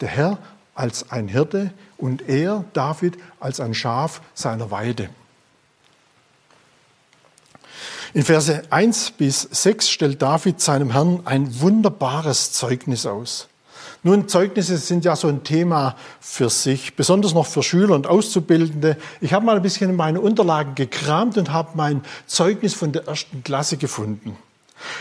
der 0.00 0.08
Herr 0.08 0.38
als 0.80 1.10
ein 1.10 1.28
Hirte 1.28 1.72
und 1.98 2.26
er, 2.26 2.64
David, 2.72 3.18
als 3.38 3.60
ein 3.60 3.74
Schaf 3.74 4.22
seiner 4.34 4.70
Weide. 4.70 5.10
In 8.14 8.24
Verse 8.24 8.62
1 8.70 9.12
bis 9.12 9.42
6 9.42 9.90
stellt 9.90 10.22
David 10.22 10.60
seinem 10.60 10.90
Herrn 10.90 11.20
ein 11.26 11.60
wunderbares 11.60 12.52
Zeugnis 12.52 13.04
aus. 13.04 13.48
Nun, 14.02 14.26
Zeugnisse 14.26 14.78
sind 14.78 15.04
ja 15.04 15.14
so 15.14 15.28
ein 15.28 15.44
Thema 15.44 15.94
für 16.18 16.48
sich, 16.48 16.96
besonders 16.96 17.34
noch 17.34 17.46
für 17.46 17.62
Schüler 17.62 17.94
und 17.94 18.06
Auszubildende. 18.06 18.96
Ich 19.20 19.34
habe 19.34 19.44
mal 19.44 19.56
ein 19.56 19.62
bisschen 19.62 19.90
in 19.90 19.96
meine 19.96 20.22
Unterlagen 20.22 20.74
gekramt 20.74 21.36
und 21.36 21.52
habe 21.52 21.72
mein 21.74 22.02
Zeugnis 22.26 22.72
von 22.72 22.92
der 22.92 23.06
ersten 23.06 23.44
Klasse 23.44 23.76
gefunden. 23.76 24.36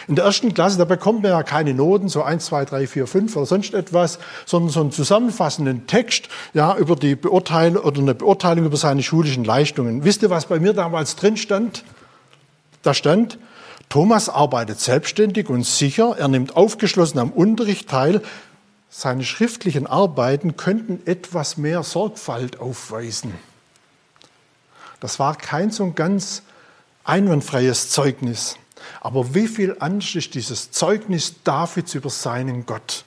In 0.08 0.16
der 0.16 0.26
ersten 0.26 0.54
Klasse, 0.54 0.78
da 0.78 0.86
bekommt 0.86 1.24
man 1.24 1.32
ja 1.32 1.44
keine 1.44 1.74
Noten, 1.74 2.10
so 2.10 2.24
eins, 2.24 2.46
zwei, 2.46 2.66
drei, 2.66 2.88
vier, 2.88 3.08
fünf 3.08 3.36
oder 3.36 3.46
sonst 3.46 3.74
etwas, 3.74 4.20
sondern 4.46 4.72
so 4.72 4.82
einen 4.82 4.92
zusammenfassenden 4.92 5.88
Text, 5.88 6.30
ja, 6.54 6.76
über 6.78 6.96
die 6.96 7.16
Beurteilung 7.16 7.84
oder 7.84 8.02
eine 8.02 8.16
Beurteilung 8.16 8.66
über 8.66 8.78
seine 8.78 9.04
schulischen 9.04 9.44
Leistungen. 9.44 10.04
Wisst 10.04 10.22
ihr, 10.24 10.30
was 10.30 10.46
bei 10.46 10.60
mir 10.60 10.74
damals 10.74 11.16
drin 11.16 11.38
stand? 11.38 11.84
Da 12.82 12.94
stand, 12.94 13.38
Thomas 13.90 14.30
arbeitet 14.30 14.80
selbstständig 14.80 15.50
und 15.50 15.66
sicher, 15.66 16.16
er 16.18 16.28
nimmt 16.28 16.56
aufgeschlossen 16.56 17.20
am 17.20 17.32
Unterricht 17.32 17.90
teil, 17.90 18.22
seine 18.90 19.24
schriftlichen 19.24 19.86
Arbeiten 19.86 20.58
könnten 20.58 21.02
etwas 21.06 21.58
mehr 21.58 21.84
Sorgfalt 21.84 22.60
aufweisen. 22.60 23.34
Das 25.00 25.20
war 25.20 25.36
kein 25.36 25.72
so 25.72 25.92
ganz 25.92 26.44
einwandfreies 27.04 27.90
Zeugnis. 27.90 28.58
Aber 29.02 29.34
wie 29.34 29.48
viel 29.48 29.76
anders 29.80 30.16
ist 30.16 30.36
dieses 30.36 30.72
Zeugnis 30.72 31.36
Davids 31.44 31.96
über 31.96 32.10
seinen 32.10 32.66
Gott? 32.66 33.06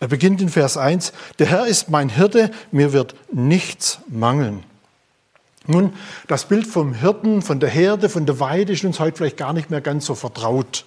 Er 0.00 0.08
beginnt 0.08 0.40
in 0.40 0.48
Vers 0.48 0.76
1, 0.76 1.12
der 1.38 1.46
Herr 1.46 1.66
ist 1.66 1.90
mein 1.90 2.08
Hirte, 2.08 2.50
mir 2.70 2.92
wird 2.92 3.14
nichts 3.32 3.98
mangeln. 4.08 4.62
Nun, 5.66 5.92
das 6.28 6.46
Bild 6.46 6.66
vom 6.66 6.94
Hirten, 6.94 7.42
von 7.42 7.60
der 7.60 7.68
Herde, 7.68 8.08
von 8.08 8.24
der 8.24 8.40
Weide 8.40 8.72
ist 8.72 8.84
uns 8.84 9.00
heute 9.00 9.18
vielleicht 9.18 9.36
gar 9.36 9.52
nicht 9.52 9.70
mehr 9.70 9.80
ganz 9.80 10.06
so 10.06 10.14
vertraut. 10.14 10.84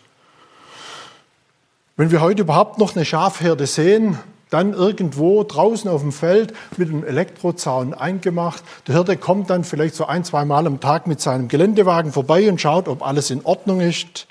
Wenn 1.97 2.09
wir 2.09 2.21
heute 2.21 2.41
überhaupt 2.41 2.79
noch 2.79 2.95
eine 2.95 3.05
Schafherde 3.05 3.67
sehen, 3.67 4.17
dann 4.51 4.73
irgendwo 4.73 5.43
draußen 5.43 5.89
auf 5.89 6.01
dem 6.01 6.11
Feld 6.11 6.53
mit 6.77 6.89
einem 6.89 7.03
Elektrozaun 7.03 7.93
eingemacht. 7.95 8.63
Der 8.85 8.95
Hirte 8.95 9.17
kommt 9.17 9.49
dann 9.49 9.63
vielleicht 9.63 9.95
so 9.95 10.05
ein, 10.05 10.23
zwei 10.23 10.45
Mal 10.45 10.67
am 10.67 10.79
Tag 10.79 11.07
mit 11.07 11.21
seinem 11.21 11.47
Geländewagen 11.47 12.11
vorbei 12.11 12.47
und 12.49 12.61
schaut, 12.61 12.87
ob 12.87 13.01
alles 13.01 13.31
in 13.31 13.43
Ordnung 13.45 13.79
ist. 13.79 14.27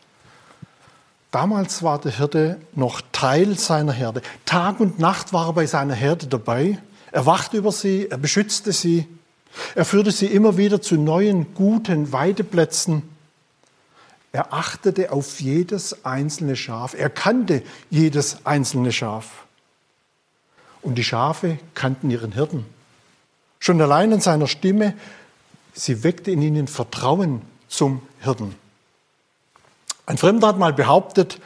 Damals 1.30 1.82
war 1.82 1.98
der 1.98 2.12
Hirte 2.12 2.60
noch 2.74 3.00
Teil 3.12 3.58
seiner 3.58 3.92
Herde. 3.92 4.20
Tag 4.44 4.78
und 4.78 4.98
Nacht 4.98 5.32
war 5.32 5.48
er 5.48 5.52
bei 5.54 5.66
seiner 5.66 5.94
Herde 5.94 6.26
dabei. 6.26 6.78
Er 7.12 7.24
wachte 7.24 7.56
über 7.56 7.72
sie, 7.72 8.06
er 8.10 8.18
beschützte 8.18 8.72
sie. 8.72 9.08
Er 9.74 9.86
führte 9.86 10.12
sie 10.12 10.26
immer 10.26 10.58
wieder 10.58 10.82
zu 10.82 10.96
neuen, 10.96 11.54
guten 11.54 12.12
Weideplätzen. 12.12 13.02
Er 14.32 14.52
achtete 14.52 15.12
auf 15.12 15.40
jedes 15.40 16.04
einzelne 16.04 16.56
Schaf. 16.56 16.94
Er 16.94 17.08
kannte 17.08 17.62
jedes 17.88 18.44
einzelne 18.44 18.92
Schaf. 18.92 19.46
Und 20.82 20.96
die 20.96 21.04
Schafe 21.04 21.58
kannten 21.74 22.10
ihren 22.10 22.32
Hirten. 22.32 22.64
Schon 23.58 23.80
allein 23.80 24.12
in 24.12 24.20
seiner 24.20 24.46
Stimme, 24.46 24.94
sie 25.74 26.02
weckte 26.02 26.30
in 26.30 26.40
ihnen 26.42 26.66
Vertrauen 26.66 27.42
zum 27.68 28.02
Hirten. 28.20 28.54
Ein 30.06 30.18
Fremder 30.18 30.48
hat 30.48 30.58
mal 30.58 30.72
behauptet, 30.72 31.38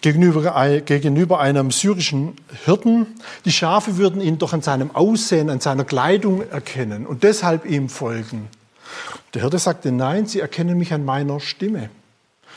gegenüber, 0.00 0.80
gegenüber 0.80 1.40
einem 1.40 1.70
syrischen 1.70 2.36
Hirten, 2.64 3.06
die 3.44 3.52
Schafe 3.52 3.96
würden 3.96 4.20
ihn 4.20 4.38
doch 4.38 4.52
an 4.52 4.62
seinem 4.62 4.94
Aussehen, 4.94 5.50
an 5.50 5.60
seiner 5.60 5.84
Kleidung 5.84 6.48
erkennen 6.48 7.06
und 7.06 7.22
deshalb 7.24 7.66
ihm 7.66 7.88
folgen. 7.88 8.48
Der 9.34 9.42
Hirte 9.42 9.58
sagte, 9.58 9.92
nein, 9.92 10.26
sie 10.26 10.40
erkennen 10.40 10.78
mich 10.78 10.92
an 10.92 11.04
meiner 11.04 11.40
Stimme. 11.40 11.90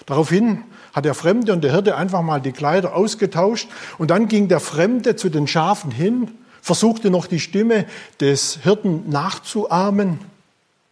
Daraufhin 0.05 0.63
hat 0.93 1.05
der 1.05 1.13
Fremde 1.13 1.53
und 1.53 1.63
der 1.63 1.71
Hirte 1.71 1.95
einfach 1.95 2.21
mal 2.21 2.41
die 2.41 2.51
Kleider 2.51 2.95
ausgetauscht 2.95 3.69
und 3.97 4.11
dann 4.11 4.27
ging 4.27 4.47
der 4.47 4.59
Fremde 4.59 5.15
zu 5.15 5.29
den 5.29 5.47
Schafen 5.47 5.91
hin, 5.91 6.31
versuchte 6.61 7.09
noch 7.09 7.27
die 7.27 7.39
Stimme 7.39 7.85
des 8.19 8.59
Hirten 8.63 9.09
nachzuahmen. 9.09 10.19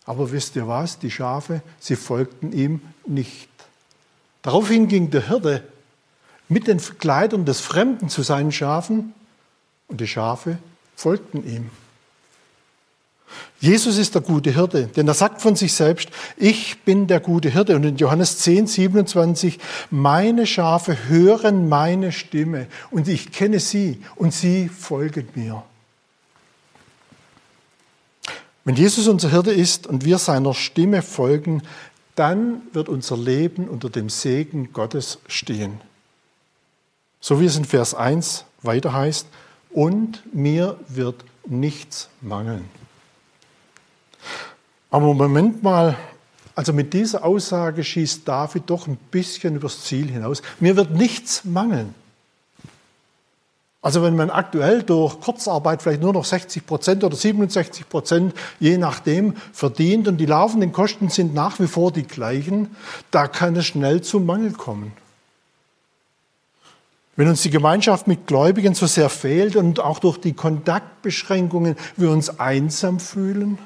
Aber 0.06 0.32
wisst 0.32 0.56
ihr 0.56 0.68
was? 0.68 1.00
Die 1.00 1.12
Schafe, 1.12 1.62
sie 1.80 1.96
folgten 1.96 2.54
ihm 2.54 2.82
nicht. 3.06 3.50
Daraufhin 4.42 4.88
ging 4.88 5.10
der 5.10 5.28
Hirte 5.28 5.64
mit 6.48 6.68
den 6.68 6.78
Kleidern 6.78 7.46
des 7.46 7.60
Fremden 7.60 8.08
zu 8.08 8.22
seinen 8.22 8.52
Schafen 8.52 9.14
und 9.88 10.00
die 10.00 10.08
Schafe 10.08 10.58
folgten 10.96 11.46
ihm. 11.46 11.70
Jesus 13.60 13.98
ist 13.98 14.13
der 14.13 14.22
gute 14.22 14.51
Hirte, 14.51 14.88
denn 14.88 15.07
er 15.07 15.13
sagt 15.13 15.41
von 15.41 15.55
sich 15.55 15.74
selbst, 15.74 16.10
ich 16.38 16.84
bin 16.84 17.07
der 17.07 17.19
gute 17.19 17.50
Hirte. 17.50 17.75
Und 17.75 17.84
in 17.84 17.98
Johannes 17.98 18.38
10, 18.39 18.67
27, 18.67 19.60
meine 19.89 20.46
Schafe 20.46 21.10
hören 21.10 21.67
meine 21.67 22.12
Stimme 22.12 22.67
und 22.91 23.07
ich 23.07 23.31
kenne 23.31 23.60
sie 23.60 24.01
und 24.15 24.34
sie 24.34 24.69
folgen 24.69 25.27
mir. 25.36 25.63
Wenn 28.63 28.75
Jesus 28.75 29.07
unser 29.07 29.29
Hirte 29.29 29.51
ist 29.51 29.88
und 29.88 30.05
wir 30.05 30.17
seiner 30.17 30.53
Stimme 30.53 31.01
folgen, 31.01 31.63
dann 32.15 32.62
wird 32.74 32.89
unser 32.89 33.17
Leben 33.17 33.67
unter 33.67 33.89
dem 33.89 34.10
Segen 34.10 34.74
Gottes 34.74 35.19
stehen. 35.27 35.81
So 37.19 37.39
wie 37.39 37.46
es 37.46 37.57
in 37.57 37.65
Vers 37.65 37.93
1 37.93 38.46
weiter 38.62 38.93
heißt, 38.93 39.27
und 39.69 40.24
mir 40.34 40.79
wird 40.89 41.24
nichts 41.46 42.10
mangeln. 42.22 42.65
Aber 44.90 45.14
Moment 45.14 45.64
mal, 45.64 45.96
also 46.56 46.74
mit 46.74 46.94
dieser 46.94 47.24
Aussage 47.24 47.84
schießt 47.84 48.28
David 48.28 48.64
doch 48.68 48.88
ein 48.88 48.98
bisschen 49.12 49.56
übers 49.56 49.84
Ziel 49.84 50.08
hinaus. 50.08 50.42
Mir 50.60 50.76
wird 50.76 50.92
nichts 50.92 51.46
mangeln. 51.46 51.94
Also 53.82 54.02
wenn 54.02 54.16
man 54.16 54.30
aktuell 54.30 54.84
durch 54.84 55.22
Kurzarbeit 55.22 55.82
vielleicht 55.82 56.02
nur 56.02 56.14
noch 56.14 56.26
60 56.26 56.66
Prozent 56.66 57.04
oder 57.04 57.16
67 57.16 57.88
Prozent, 57.88 58.34
je 58.60 58.78
nachdem, 58.78 59.36
verdient 59.54 60.08
und 60.08 60.18
die 60.18 60.26
laufenden 60.26 60.72
Kosten 60.72 61.10
sind 61.10 61.34
nach 61.34 61.60
wie 61.60 61.68
vor 61.68 61.92
die 61.92 62.04
gleichen, 62.04 62.76
da 63.12 63.28
kann 63.28 63.56
es 63.56 63.68
schnell 63.68 64.02
zum 64.02 64.26
Mangel 64.26 64.52
kommen. 64.52 64.94
Wenn 67.16 67.30
uns 67.30 67.44
die 67.44 67.50
Gemeinschaft 67.50 68.08
mit 68.08 68.28
Gläubigen 68.28 68.74
so 68.74 68.88
sehr 68.88 69.10
fehlt 69.10 69.56
und 69.56 69.80
auch 69.80 70.00
durch 70.00 70.18
die 70.18 70.34
Kontaktbeschränkungen 70.34 71.76
wir 71.96 72.12
uns 72.12 72.40
einsam 72.40 73.00
fühlen, 73.00 73.58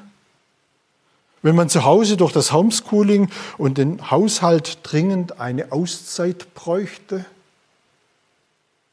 wenn 1.42 1.56
man 1.56 1.68
zu 1.68 1.84
Hause 1.84 2.16
durch 2.16 2.32
das 2.32 2.52
Homeschooling 2.52 3.30
und 3.58 3.78
den 3.78 4.10
Haushalt 4.10 4.78
dringend 4.82 5.40
eine 5.40 5.72
Auszeit 5.72 6.54
bräuchte, 6.54 7.24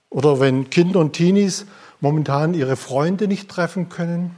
oder 0.09 0.39
wenn 0.39 0.69
Kinder 0.69 0.99
und 0.99 1.13
Teenies 1.13 1.65
momentan 2.01 2.53
ihre 2.53 2.75
Freunde 2.75 3.27
nicht 3.27 3.49
treffen 3.49 3.89
können 3.89 4.35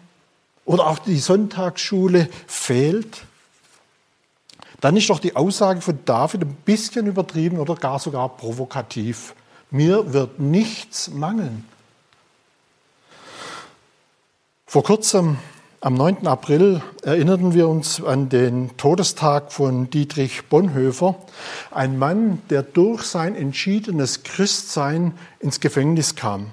oder 0.65 0.87
auch 0.87 0.99
die 0.99 1.19
Sonntagsschule 1.19 2.29
fehlt, 2.45 3.23
dann 4.81 4.97
ist 4.97 5.09
doch 5.09 5.19
die 5.19 5.35
Aussage 5.35 5.81
von 5.81 5.99
David 6.05 6.41
ein 6.41 6.55
bisschen 6.65 7.07
übertrieben 7.07 7.59
oder 7.59 7.75
gar 7.75 7.99
sogar 7.99 8.29
provokativ. 8.29 9.33
Mir 9.69 10.11
wird 10.11 10.39
nichts 10.39 11.09
mangeln. 11.09 11.65
Vor 14.65 14.83
kurzem 14.83 15.37
am 15.83 15.95
9. 15.95 16.27
April 16.27 16.83
erinnerten 17.01 17.55
wir 17.55 17.67
uns 17.67 18.03
an 18.03 18.29
den 18.29 18.77
Todestag 18.77 19.51
von 19.51 19.89
Dietrich 19.89 20.47
Bonhoeffer, 20.47 21.15
ein 21.71 21.97
Mann, 21.97 22.39
der 22.51 22.61
durch 22.61 23.01
sein 23.01 23.35
entschiedenes 23.35 24.21
Christsein 24.21 25.17
ins 25.39 25.59
Gefängnis 25.59 26.15
kam 26.15 26.51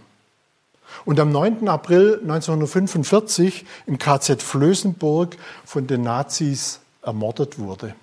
und 1.05 1.21
am 1.21 1.31
9. 1.31 1.69
April 1.69 2.21
1945 2.23 3.67
im 3.87 3.99
KZ 3.99 4.43
Flößenburg 4.43 5.37
von 5.63 5.87
den 5.87 6.03
Nazis 6.03 6.81
ermordet 7.03 7.59
wurde. 7.59 7.95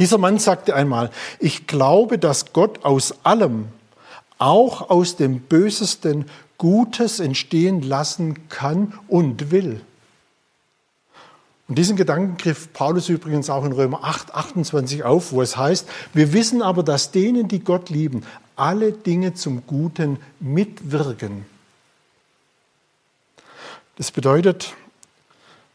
Dieser 0.00 0.18
Mann 0.18 0.40
sagte 0.40 0.74
einmal, 0.74 1.10
ich 1.38 1.68
glaube, 1.68 2.18
dass 2.18 2.52
Gott 2.52 2.84
aus 2.84 3.14
allem, 3.24 3.68
auch 4.38 4.90
aus 4.90 5.14
dem 5.14 5.38
Bösesten, 5.38 6.26
Gutes 6.58 7.20
entstehen 7.20 7.82
lassen 7.82 8.48
kann 8.48 8.92
und 9.06 9.50
will. 9.50 9.80
Und 11.68 11.76
diesen 11.76 11.96
Gedanken 11.96 12.36
griff 12.38 12.72
Paulus 12.72 13.08
übrigens 13.08 13.50
auch 13.50 13.64
in 13.64 13.72
Römer 13.72 14.02
8, 14.02 14.34
28 14.34 15.04
auf, 15.04 15.32
wo 15.32 15.42
es 15.42 15.56
heißt, 15.56 15.86
wir 16.14 16.32
wissen 16.32 16.62
aber, 16.62 16.82
dass 16.82 17.10
denen, 17.10 17.46
die 17.46 17.60
Gott 17.60 17.90
lieben, 17.90 18.24
alle 18.56 18.92
Dinge 18.92 19.34
zum 19.34 19.66
Guten 19.66 20.18
mitwirken. 20.40 21.44
Das 23.96 24.10
bedeutet, 24.10 24.74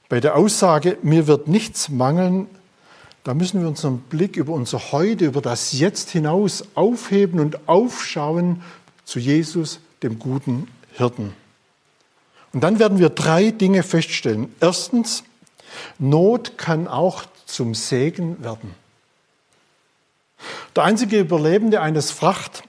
bei 0.09 0.19
der 0.19 0.35
Aussage, 0.35 0.97
mir 1.03 1.27
wird 1.27 1.47
nichts 1.47 1.89
mangeln, 1.89 2.47
da 3.23 3.33
müssen 3.33 3.61
wir 3.61 3.67
unseren 3.67 3.99
Blick 3.99 4.35
über 4.35 4.53
unser 4.53 4.91
Heute, 4.91 5.25
über 5.25 5.41
das 5.41 5.71
Jetzt 5.71 6.09
hinaus 6.09 6.65
aufheben 6.75 7.39
und 7.39 7.69
aufschauen 7.69 8.61
zu 9.05 9.19
Jesus, 9.19 9.79
dem 10.03 10.19
guten 10.19 10.67
Hirten. 10.93 11.33
Und 12.53 12.61
dann 12.61 12.79
werden 12.79 12.99
wir 12.99 13.09
drei 13.09 13.51
Dinge 13.51 13.83
feststellen. 13.83 14.53
Erstens, 14.59 15.23
Not 15.97 16.57
kann 16.57 16.87
auch 16.87 17.23
zum 17.45 17.73
Segen 17.73 18.43
werden. 18.43 18.75
Der 20.75 20.83
einzige 20.83 21.19
Überlebende 21.19 21.81
eines 21.81 22.11
Fracht, 22.11 22.63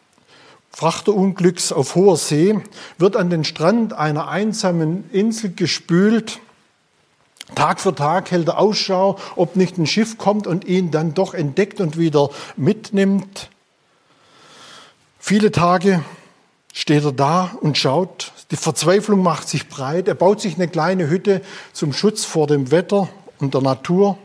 Frachterunglücks 0.70 1.70
auf 1.70 1.94
hoher 1.94 2.16
See 2.16 2.58
wird 2.98 3.16
an 3.16 3.30
den 3.30 3.44
Strand 3.44 3.92
einer 3.92 4.28
einsamen 4.28 5.08
Insel 5.10 5.52
gespült. 5.52 6.40
Tag 7.54 7.80
für 7.80 7.94
Tag 7.94 8.30
hält 8.30 8.48
er 8.48 8.58
Ausschau, 8.58 9.18
ob 9.36 9.54
nicht 9.56 9.78
ein 9.78 9.86
Schiff 9.86 10.18
kommt 10.18 10.46
und 10.46 10.64
ihn 10.64 10.90
dann 10.90 11.14
doch 11.14 11.34
entdeckt 11.34 11.80
und 11.80 11.98
wieder 11.98 12.30
mitnimmt. 12.56 13.50
Viele 15.18 15.52
Tage 15.52 16.04
steht 16.74 17.04
er 17.04 17.12
da 17.12 17.56
und 17.60 17.78
schaut. 17.78 18.32
Die 18.50 18.56
Verzweiflung 18.56 19.22
macht 19.22 19.48
sich 19.48 19.68
breit. 19.68 20.08
Er 20.08 20.14
baut 20.14 20.40
sich 20.40 20.56
eine 20.56 20.68
kleine 20.68 21.08
Hütte 21.08 21.40
zum 21.72 21.94
Schutz 21.94 22.24
vor 22.24 22.46
dem 22.46 22.70
Wetter 22.70 23.08
und 23.38 23.54
der 23.54 23.62
Natur. 23.62 24.18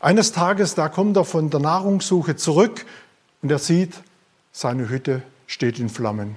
Eines 0.00 0.32
Tages, 0.32 0.74
da 0.74 0.88
kommt 0.88 1.16
er 1.16 1.24
von 1.24 1.50
der 1.50 1.60
Nahrungssuche 1.60 2.36
zurück 2.36 2.86
und 3.42 3.50
er 3.50 3.58
sieht, 3.58 3.94
seine 4.52 4.88
Hütte 4.88 5.22
steht 5.46 5.78
in 5.80 5.88
Flammen. 5.88 6.36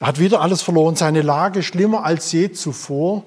Er 0.00 0.08
hat 0.08 0.18
wieder 0.18 0.40
alles 0.40 0.60
verloren, 0.60 0.96
seine 0.96 1.22
Lage 1.22 1.62
schlimmer 1.62 2.04
als 2.04 2.32
je 2.32 2.50
zuvor. 2.50 3.22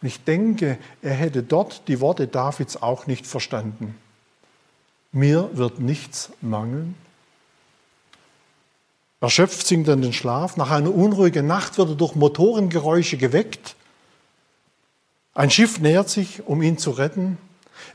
Und 0.00 0.08
ich 0.08 0.22
denke, 0.24 0.78
er 1.00 1.14
hätte 1.14 1.42
dort 1.42 1.88
die 1.88 2.00
Worte 2.00 2.26
Davids 2.26 2.80
auch 2.80 3.06
nicht 3.06 3.26
verstanden. 3.26 3.96
Mir 5.10 5.48
wird 5.54 5.80
nichts 5.80 6.30
mangeln, 6.42 6.94
Erschöpft 9.20 9.66
sinkt 9.66 9.88
er 9.88 9.94
in 9.94 10.02
den 10.02 10.12
Schlaf. 10.12 10.56
Nach 10.56 10.70
einer 10.70 10.94
unruhigen 10.94 11.46
Nacht 11.46 11.78
wird 11.78 11.90
er 11.90 11.94
durch 11.96 12.14
Motorengeräusche 12.14 13.16
geweckt. 13.16 13.74
Ein 15.34 15.50
Schiff 15.50 15.80
nähert 15.80 16.08
sich, 16.08 16.46
um 16.46 16.62
ihn 16.62 16.78
zu 16.78 16.90
retten. 16.90 17.38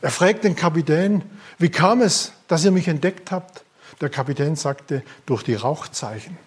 Er 0.01 0.11
fragt 0.11 0.43
den 0.43 0.55
Kapitän, 0.55 1.23
wie 1.57 1.69
kam 1.69 2.01
es, 2.01 2.33
dass 2.47 2.65
ihr 2.65 2.71
mich 2.71 2.87
entdeckt 2.87 3.31
habt? 3.31 3.63
Der 4.01 4.09
Kapitän 4.09 4.55
sagte, 4.55 5.03
durch 5.25 5.43
die 5.43 5.55
Rauchzeichen. 5.55 6.37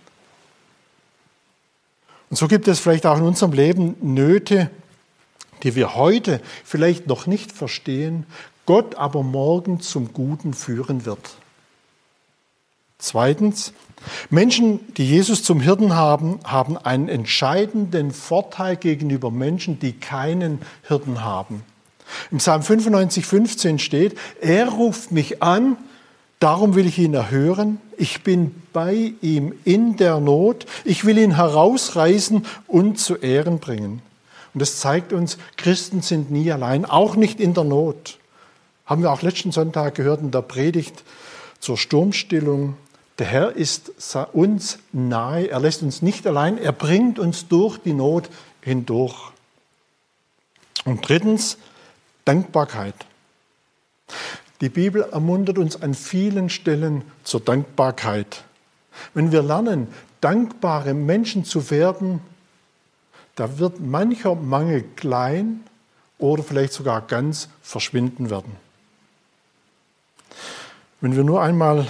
Und 2.29 2.37
so 2.37 2.49
gibt 2.49 2.69
es 2.69 2.81
vielleicht 2.81 3.07
auch 3.07 3.17
in 3.19 3.25
unserem 3.25 3.53
Leben 3.53 3.97
Nöte, 4.01 4.71
die 5.62 5.75
wir 5.75 5.95
heute 5.95 6.41
vielleicht 6.65 7.07
noch 7.07 7.27
nicht 7.27 7.53
verstehen, 7.53 8.27
Gott 8.67 8.97
aber 8.97 9.23
morgen 9.23 9.81
zum 9.81 10.12
Guten 10.12 10.53
führen 10.53 11.07
wird. 11.07 11.37
Zweitens, 12.99 13.73
Menschen, 14.31 14.81
die 14.95 15.07
Jesus 15.07 15.43
zum 15.43 15.61
Hirten 15.61 15.95
haben, 15.95 16.39
haben 16.45 16.79
einen 16.79 17.09
entscheidenden 17.09 18.11
Vorteil 18.11 18.77
gegenüber 18.77 19.31
Menschen, 19.31 19.79
die 19.79 19.93
keinen 19.93 20.61
Hirten 20.83 21.23
haben. 21.23 21.63
Im 22.31 22.39
Psalm 22.39 22.63
95, 22.63 23.27
15 23.27 23.79
steht, 23.79 24.17
er 24.41 24.69
ruft 24.69 25.13
mich 25.13 25.43
an, 25.43 25.77
darum 26.39 26.75
will 26.75 26.87
ich 26.87 26.99
ihn 26.99 27.15
erhören, 27.15 27.81
ich 27.97 28.23
bin 28.23 28.55
bei 28.73 29.13
ihm 29.21 29.55
in 29.65 29.97
der 29.97 30.21
Not, 30.21 30.67
ich 30.85 31.05
will 31.05 31.19
ihn 31.19 31.35
herausreißen 31.37 32.47
und 32.67 32.99
zu 32.99 33.17
Ehren 33.17 33.59
bringen. 33.59 34.03
Und 34.55 34.61
das 34.61 34.79
zeigt 34.79 35.13
uns, 35.13 35.37
Christen 35.57 36.01
sind 36.01 36.31
nie 36.31 36.51
allein, 36.51 36.85
auch 36.85 37.17
nicht 37.17 37.41
in 37.41 37.55
der 37.55 37.65
Not. 37.65 38.19
Haben 38.87 39.03
wir 39.03 39.11
auch 39.11 39.23
letzten 39.23 39.51
Sonntag 39.53 39.97
gehört 39.97 40.21
in 40.21 40.31
der 40.31 40.43
Predigt 40.43 41.03
zur 41.59 41.77
Sturmstillung. 41.77 42.77
Der 43.19 43.27
Herr 43.27 43.57
ist 43.57 43.93
uns 44.33 44.79
nahe, 44.93 45.49
er 45.49 45.61
lässt 45.61 45.83
uns 45.83 46.03
nicht 46.03 46.27
allein, 46.27 46.59
er 46.59 46.73
bringt 46.73 47.19
uns 47.19 47.49
durch 47.49 47.79
die 47.79 47.95
Not 47.95 48.29
hindurch. 48.61 49.33
Und 50.85 51.09
drittens, 51.09 51.57
Dankbarkeit. 52.25 52.95
Die 54.61 54.69
Bibel 54.69 55.03
ermuntert 55.03 55.59
uns 55.59 55.81
an 55.81 55.95
vielen 55.95 56.51
Stellen 56.51 57.03
zur 57.25 57.41
Dankbarkeit. 57.41 58.45
Wenn 59.15 59.33
wir 59.33 59.43
lernen, 59.43 59.89
dankbare 60.21 60.95
Menschen 60.95 61.45
zu 61.45 61.71
werden, 61.71 62.21
da 63.35 63.59
wird 63.59 63.81
mancher 63.81 64.35
Mangel 64.35 64.83
klein 64.97 65.65
oder 66.19 66.43
vielleicht 66.43 66.73
sogar 66.73 67.03
ganz 67.03 67.49
verschwinden 67.63 68.31
werden. 68.31 68.57
Wenn 71.01 71.15
wir 71.15 71.25
nur 71.25 71.43
einmal 71.43 71.87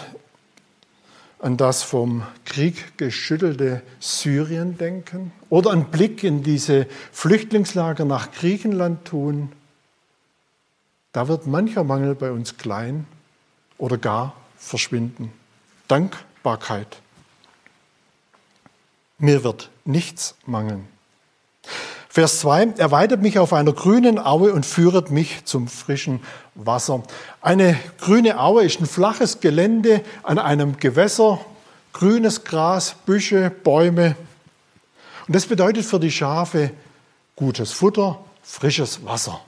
an 1.46 1.56
das 1.56 1.84
vom 1.84 2.26
Krieg 2.44 2.98
geschüttelte 2.98 3.80
Syrien 4.00 4.78
denken 4.78 5.30
oder 5.48 5.70
einen 5.70 5.84
Blick 5.84 6.24
in 6.24 6.42
diese 6.42 6.88
Flüchtlingslager 7.12 8.04
nach 8.04 8.32
Griechenland 8.32 9.04
tun, 9.04 9.52
da 11.12 11.28
wird 11.28 11.46
mancher 11.46 11.84
Mangel 11.84 12.16
bei 12.16 12.32
uns 12.32 12.56
klein 12.56 13.06
oder 13.78 13.96
gar 13.96 14.34
verschwinden. 14.56 15.32
Dankbarkeit. 15.86 17.00
Mir 19.18 19.44
wird 19.44 19.70
nichts 19.84 20.34
mangeln. 20.46 20.88
Vers 22.16 22.40
2, 22.40 22.76
er 22.78 22.90
weidet 22.92 23.20
mich 23.20 23.38
auf 23.38 23.52
einer 23.52 23.74
grünen 23.74 24.18
Aue 24.18 24.54
und 24.54 24.64
führet 24.64 25.10
mich 25.10 25.44
zum 25.44 25.68
frischen 25.68 26.22
Wasser. 26.54 27.02
Eine 27.42 27.78
grüne 28.00 28.40
Aue 28.40 28.64
ist 28.64 28.80
ein 28.80 28.86
flaches 28.86 29.40
Gelände 29.40 30.00
an 30.22 30.38
einem 30.38 30.78
Gewässer, 30.78 31.38
grünes 31.92 32.44
Gras, 32.44 32.96
Büsche, 33.04 33.50
Bäume. 33.50 34.16
Und 35.26 35.36
das 35.36 35.44
bedeutet 35.44 35.84
für 35.84 36.00
die 36.00 36.10
Schafe 36.10 36.70
gutes 37.36 37.72
Futter, 37.72 38.18
frisches 38.42 39.04
Wasser. 39.04 39.38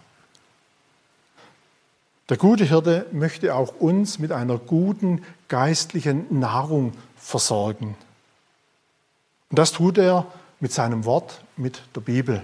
Der 2.28 2.36
gute 2.36 2.64
Hirte 2.64 3.06
möchte 3.12 3.54
auch 3.54 3.80
uns 3.80 4.18
mit 4.18 4.30
einer 4.30 4.58
guten 4.58 5.24
geistlichen 5.48 6.38
Nahrung 6.38 6.92
versorgen. 7.16 7.96
Und 9.48 9.58
das 9.58 9.72
tut 9.72 9.96
er 9.96 10.26
mit 10.60 10.70
seinem 10.74 11.06
Wort, 11.06 11.40
mit 11.56 11.80
der 11.96 12.02
Bibel. 12.02 12.42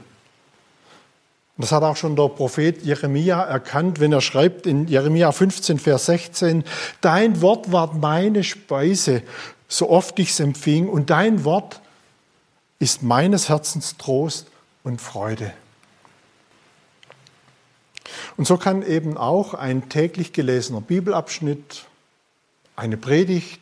Das 1.56 1.70
hat 1.70 1.84
auch 1.84 1.96
schon 1.96 2.16
der 2.16 2.28
Prophet 2.28 2.82
Jeremia 2.82 3.40
erkannt, 3.42 4.00
wenn 4.00 4.12
er 4.12 4.20
schreibt 4.20 4.66
in 4.66 4.88
Jeremia 4.88 5.30
15, 5.30 5.78
Vers 5.78 6.06
16, 6.06 6.64
Dein 7.00 7.40
Wort 7.42 7.70
war 7.70 7.94
meine 7.94 8.42
Speise, 8.42 9.22
so 9.68 9.88
oft 9.88 10.18
ich 10.18 10.30
es 10.30 10.40
empfing, 10.40 10.88
und 10.88 11.10
dein 11.10 11.44
Wort 11.44 11.80
ist 12.80 13.02
meines 13.04 13.48
Herzens 13.48 13.96
Trost 13.96 14.48
und 14.82 15.00
Freude. 15.00 15.52
Und 18.36 18.46
so 18.46 18.56
kann 18.56 18.82
eben 18.82 19.16
auch 19.16 19.54
ein 19.54 19.88
täglich 19.88 20.32
gelesener 20.32 20.80
Bibelabschnitt, 20.80 21.84
eine 22.74 22.96
Predigt, 22.96 23.60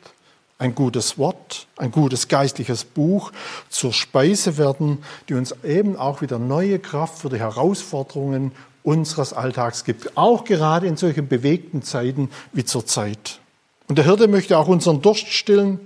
ein 0.62 0.76
gutes 0.76 1.18
Wort, 1.18 1.66
ein 1.76 1.90
gutes 1.90 2.28
geistliches 2.28 2.84
Buch 2.84 3.32
zur 3.68 3.92
Speise 3.92 4.58
werden, 4.58 4.98
die 5.28 5.34
uns 5.34 5.52
eben 5.64 5.96
auch 5.96 6.22
wieder 6.22 6.38
neue 6.38 6.78
Kraft 6.78 7.18
für 7.18 7.28
die 7.28 7.40
Herausforderungen 7.40 8.52
unseres 8.84 9.32
Alltags 9.32 9.82
gibt, 9.82 10.16
auch 10.16 10.44
gerade 10.44 10.86
in 10.86 10.96
solchen 10.96 11.26
bewegten 11.26 11.82
Zeiten 11.82 12.30
wie 12.52 12.64
zur 12.64 12.86
Zeit. 12.86 13.40
Und 13.88 13.98
der 13.98 14.04
Hirte 14.04 14.28
möchte 14.28 14.56
auch 14.56 14.68
unseren 14.68 15.02
Durst 15.02 15.26
stillen. 15.32 15.80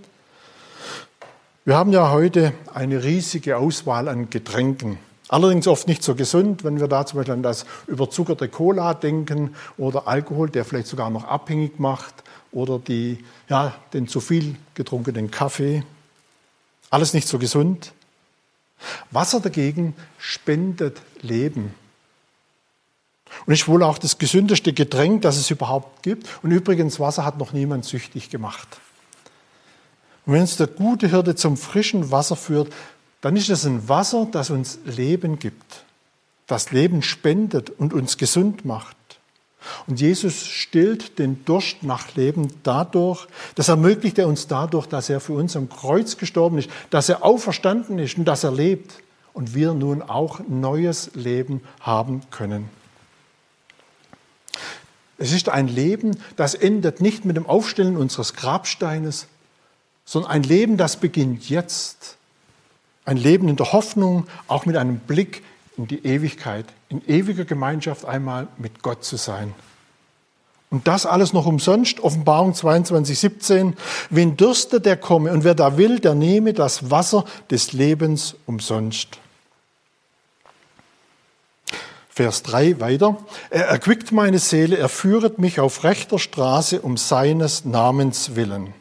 Wir 1.64 1.76
haben 1.76 1.92
ja 1.92 2.10
heute 2.10 2.52
eine 2.74 3.02
riesige 3.02 3.56
Auswahl 3.56 4.08
an 4.08 4.28
Getränken. 4.28 4.98
Allerdings 5.28 5.66
oft 5.66 5.88
nicht 5.88 6.02
so 6.02 6.14
gesund, 6.14 6.64
wenn 6.64 6.80
wir 6.80 6.86
da 6.86 7.06
zum 7.06 7.16
Beispiel 7.16 7.34
an 7.34 7.42
das 7.42 7.64
überzuckerte 7.86 8.48
Cola 8.48 8.92
denken 8.92 9.54
oder 9.78 10.06
Alkohol, 10.06 10.50
der 10.50 10.66
vielleicht 10.66 10.86
sogar 10.86 11.08
noch 11.08 11.24
abhängig 11.24 11.80
macht 11.80 12.25
oder 12.52 12.78
die, 12.78 13.24
ja, 13.48 13.74
den 13.92 14.08
zu 14.08 14.20
viel 14.20 14.56
getrunkenen 14.74 15.30
Kaffee. 15.30 15.84
Alles 16.90 17.14
nicht 17.14 17.28
so 17.28 17.38
gesund. 17.38 17.92
Wasser 19.10 19.40
dagegen 19.40 19.94
spendet 20.18 21.00
Leben. 21.22 21.74
Und 23.44 23.52
ist 23.52 23.68
wohl 23.68 23.82
auch 23.82 23.98
das 23.98 24.18
gesündeste 24.18 24.72
Getränk, 24.72 25.22
das 25.22 25.36
es 25.36 25.50
überhaupt 25.50 26.02
gibt. 26.02 26.28
Und 26.42 26.52
übrigens, 26.52 27.00
Wasser 27.00 27.24
hat 27.24 27.38
noch 27.38 27.52
niemand 27.52 27.84
süchtig 27.84 28.30
gemacht. 28.30 28.68
Und 30.24 30.34
wenn 30.34 30.40
uns 30.40 30.56
der 30.56 30.66
gute 30.66 31.08
Hirte 31.08 31.34
zum 31.34 31.56
frischen 31.56 32.10
Wasser 32.10 32.36
führt, 32.36 32.72
dann 33.20 33.36
ist 33.36 33.48
es 33.48 33.64
ein 33.64 33.88
Wasser, 33.88 34.26
das 34.30 34.50
uns 34.50 34.78
Leben 34.84 35.38
gibt, 35.38 35.84
das 36.46 36.72
Leben 36.72 37.02
spendet 37.02 37.70
und 37.70 37.92
uns 37.92 38.18
gesund 38.18 38.64
macht. 38.64 38.96
Und 39.86 40.00
Jesus 40.00 40.46
stillt 40.46 41.18
den 41.18 41.44
Durst 41.44 41.82
nach 41.82 42.14
Leben 42.14 42.52
dadurch, 42.62 43.26
das 43.54 43.68
ermöglicht 43.68 44.18
er 44.18 44.28
uns 44.28 44.46
dadurch, 44.46 44.86
dass 44.86 45.08
er 45.10 45.20
für 45.20 45.34
uns 45.34 45.56
am 45.56 45.68
Kreuz 45.68 46.16
gestorben 46.16 46.58
ist, 46.58 46.70
dass 46.90 47.08
er 47.08 47.24
auferstanden 47.24 47.98
ist 47.98 48.18
und 48.18 48.24
dass 48.24 48.44
er 48.44 48.52
lebt 48.52 49.02
und 49.32 49.54
wir 49.54 49.74
nun 49.74 50.02
auch 50.02 50.40
neues 50.48 51.10
Leben 51.14 51.60
haben 51.80 52.22
können. 52.30 52.70
Es 55.18 55.32
ist 55.32 55.48
ein 55.48 55.68
Leben, 55.68 56.18
das 56.36 56.54
endet 56.54 57.00
nicht 57.00 57.24
mit 57.24 57.36
dem 57.36 57.46
Aufstellen 57.46 57.96
unseres 57.96 58.34
Grabsteines, 58.34 59.26
sondern 60.04 60.30
ein 60.30 60.42
Leben, 60.42 60.76
das 60.76 60.96
beginnt 60.96 61.48
jetzt. 61.48 62.16
Ein 63.04 63.16
Leben 63.16 63.48
in 63.48 63.56
der 63.56 63.72
Hoffnung, 63.72 64.26
auch 64.48 64.66
mit 64.66 64.76
einem 64.76 64.98
Blick 64.98 65.42
in 65.76 65.86
die 65.86 66.04
Ewigkeit, 66.04 66.66
in 66.88 67.06
ewiger 67.06 67.44
Gemeinschaft 67.44 68.04
einmal 68.04 68.48
mit 68.58 68.82
Gott 68.82 69.04
zu 69.04 69.16
sein. 69.16 69.54
Und 70.70 70.88
das 70.88 71.06
alles 71.06 71.32
noch 71.32 71.46
umsonst, 71.46 72.00
Offenbarung 72.00 72.52
22, 72.54 73.18
17. 73.18 73.76
Wen 74.10 74.36
dürstet, 74.36 74.84
der 74.84 74.96
komme, 74.96 75.32
und 75.32 75.44
wer 75.44 75.54
da 75.54 75.78
will, 75.78 76.00
der 76.00 76.14
nehme 76.14 76.54
das 76.54 76.90
Wasser 76.90 77.24
des 77.50 77.72
Lebens 77.72 78.34
umsonst. 78.46 79.18
Vers 82.08 82.42
3 82.42 82.80
weiter. 82.80 83.18
Er 83.50 83.66
erquickt 83.66 84.10
meine 84.10 84.38
Seele, 84.38 84.78
er 84.78 84.88
führet 84.88 85.38
mich 85.38 85.60
auf 85.60 85.84
rechter 85.84 86.18
Straße 86.18 86.80
um 86.80 86.96
seines 86.96 87.64
Namens 87.64 88.34
willen. 88.34 88.72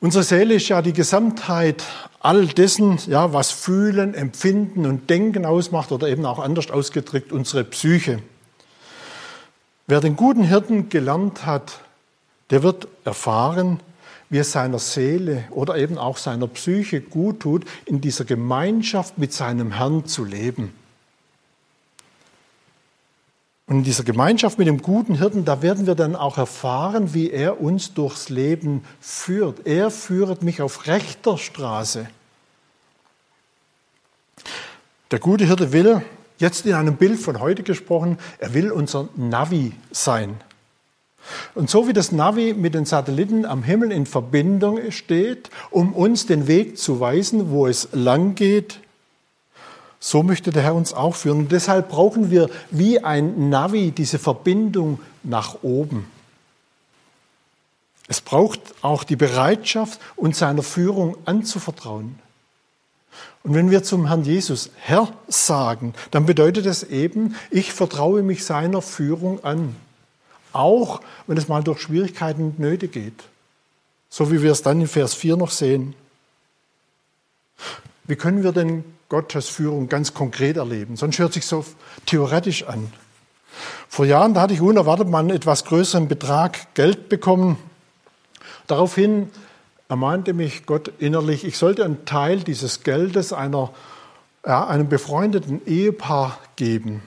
Unsere 0.00 0.24
Seele 0.24 0.54
ist 0.54 0.68
ja 0.68 0.80
die 0.80 0.92
Gesamtheit 0.94 1.84
all 2.20 2.46
dessen, 2.46 2.98
ja, 3.06 3.32
was 3.32 3.50
Fühlen, 3.50 4.14
Empfinden 4.14 4.86
und 4.86 5.10
Denken 5.10 5.46
ausmacht 5.46 5.90
oder 5.90 6.08
eben 6.08 6.26
auch 6.26 6.38
anders 6.38 6.70
ausgedrückt 6.70 7.32
unsere 7.32 7.64
Psyche. 7.64 8.22
Wer 9.86 10.00
den 10.00 10.14
guten 10.14 10.44
Hirten 10.44 10.88
gelernt 10.88 11.46
hat, 11.46 11.80
der 12.50 12.62
wird 12.62 12.86
erfahren, 13.04 13.80
wie 14.28 14.38
es 14.38 14.52
seiner 14.52 14.78
Seele 14.78 15.44
oder 15.50 15.76
eben 15.76 15.98
auch 15.98 16.16
seiner 16.16 16.46
Psyche 16.46 17.00
gut 17.00 17.40
tut, 17.40 17.64
in 17.86 18.00
dieser 18.00 18.24
Gemeinschaft 18.24 19.18
mit 19.18 19.32
seinem 19.32 19.72
Herrn 19.72 20.06
zu 20.06 20.24
leben. 20.24 20.72
Und 23.70 23.76
in 23.76 23.84
dieser 23.84 24.02
Gemeinschaft 24.02 24.58
mit 24.58 24.66
dem 24.66 24.82
guten 24.82 25.14
Hirten, 25.14 25.44
da 25.44 25.62
werden 25.62 25.86
wir 25.86 25.94
dann 25.94 26.16
auch 26.16 26.38
erfahren, 26.38 27.14
wie 27.14 27.30
er 27.30 27.60
uns 27.60 27.94
durchs 27.94 28.28
Leben 28.28 28.82
führt. 29.00 29.64
Er 29.64 29.92
führt 29.92 30.42
mich 30.42 30.60
auf 30.60 30.88
rechter 30.88 31.38
Straße. 31.38 32.08
Der 35.12 35.20
gute 35.20 35.44
Hirte 35.44 35.72
will, 35.72 36.02
jetzt 36.38 36.66
in 36.66 36.74
einem 36.74 36.96
Bild 36.96 37.20
von 37.20 37.38
heute 37.38 37.62
gesprochen, 37.62 38.18
er 38.38 38.54
will 38.54 38.72
unser 38.72 39.08
Navi 39.14 39.70
sein. 39.92 40.34
Und 41.54 41.70
so 41.70 41.86
wie 41.86 41.92
das 41.92 42.10
Navi 42.10 42.54
mit 42.54 42.74
den 42.74 42.86
Satelliten 42.86 43.46
am 43.46 43.62
Himmel 43.62 43.92
in 43.92 44.04
Verbindung 44.04 44.90
steht, 44.90 45.48
um 45.70 45.92
uns 45.92 46.26
den 46.26 46.48
Weg 46.48 46.76
zu 46.76 46.98
weisen, 46.98 47.52
wo 47.52 47.68
es 47.68 47.86
lang 47.92 48.34
geht, 48.34 48.80
so 50.00 50.22
möchte 50.22 50.50
der 50.50 50.62
Herr 50.62 50.74
uns 50.74 50.94
auch 50.94 51.14
führen. 51.14 51.40
Und 51.40 51.52
deshalb 51.52 51.90
brauchen 51.90 52.30
wir 52.30 52.48
wie 52.70 53.04
ein 53.04 53.50
Navi 53.50 53.90
diese 53.90 54.18
Verbindung 54.18 54.98
nach 55.22 55.62
oben. 55.62 56.10
Es 58.08 58.22
braucht 58.22 58.60
auch 58.80 59.04
die 59.04 59.16
Bereitschaft, 59.16 60.00
uns 60.16 60.38
seiner 60.38 60.62
Führung 60.62 61.16
anzuvertrauen. 61.26 62.18
Und 63.42 63.54
wenn 63.54 63.70
wir 63.70 63.82
zum 63.82 64.06
Herrn 64.06 64.24
Jesus 64.24 64.70
Herr 64.76 65.12
sagen, 65.28 65.94
dann 66.10 66.26
bedeutet 66.26 66.66
es 66.66 66.82
eben, 66.82 67.36
ich 67.50 67.72
vertraue 67.72 68.22
mich 68.22 68.44
seiner 68.44 68.82
Führung 68.82 69.44
an. 69.44 69.76
Auch 70.52 71.02
wenn 71.26 71.36
es 71.36 71.46
mal 71.46 71.62
durch 71.62 71.80
Schwierigkeiten 71.80 72.42
und 72.42 72.58
Nöte 72.58 72.88
geht. 72.88 73.22
So 74.08 74.32
wie 74.32 74.42
wir 74.42 74.50
es 74.50 74.62
dann 74.62 74.80
in 74.80 74.88
Vers 74.88 75.14
4 75.14 75.36
noch 75.36 75.50
sehen. 75.50 75.94
Wie 78.04 78.16
können 78.16 78.42
wir 78.42 78.52
denn 78.52 78.82
Gottes 79.10 79.48
Führung 79.48 79.88
ganz 79.88 80.14
konkret 80.14 80.56
erleben. 80.56 80.96
Sonst 80.96 81.18
hört 81.18 81.32
sich 81.32 81.44
so 81.44 81.64
theoretisch 82.06 82.62
an. 82.62 82.90
Vor 83.88 84.06
Jahren, 84.06 84.34
da 84.34 84.42
hatte 84.42 84.54
ich 84.54 84.60
unerwartet 84.60 85.08
mal 85.08 85.18
einen 85.18 85.30
etwas 85.30 85.64
größeren 85.64 86.06
Betrag 86.06 86.74
Geld 86.74 87.08
bekommen. 87.08 87.58
Daraufhin 88.68 89.28
ermahnte 89.88 90.32
mich 90.32 90.64
Gott 90.64 90.92
innerlich, 91.00 91.44
ich 91.44 91.58
sollte 91.58 91.84
einen 91.84 92.04
Teil 92.04 92.38
dieses 92.38 92.84
Geldes 92.84 93.32
einer, 93.32 93.72
ja, 94.46 94.66
einem 94.68 94.88
befreundeten 94.88 95.66
Ehepaar 95.66 96.38
geben. 96.54 97.02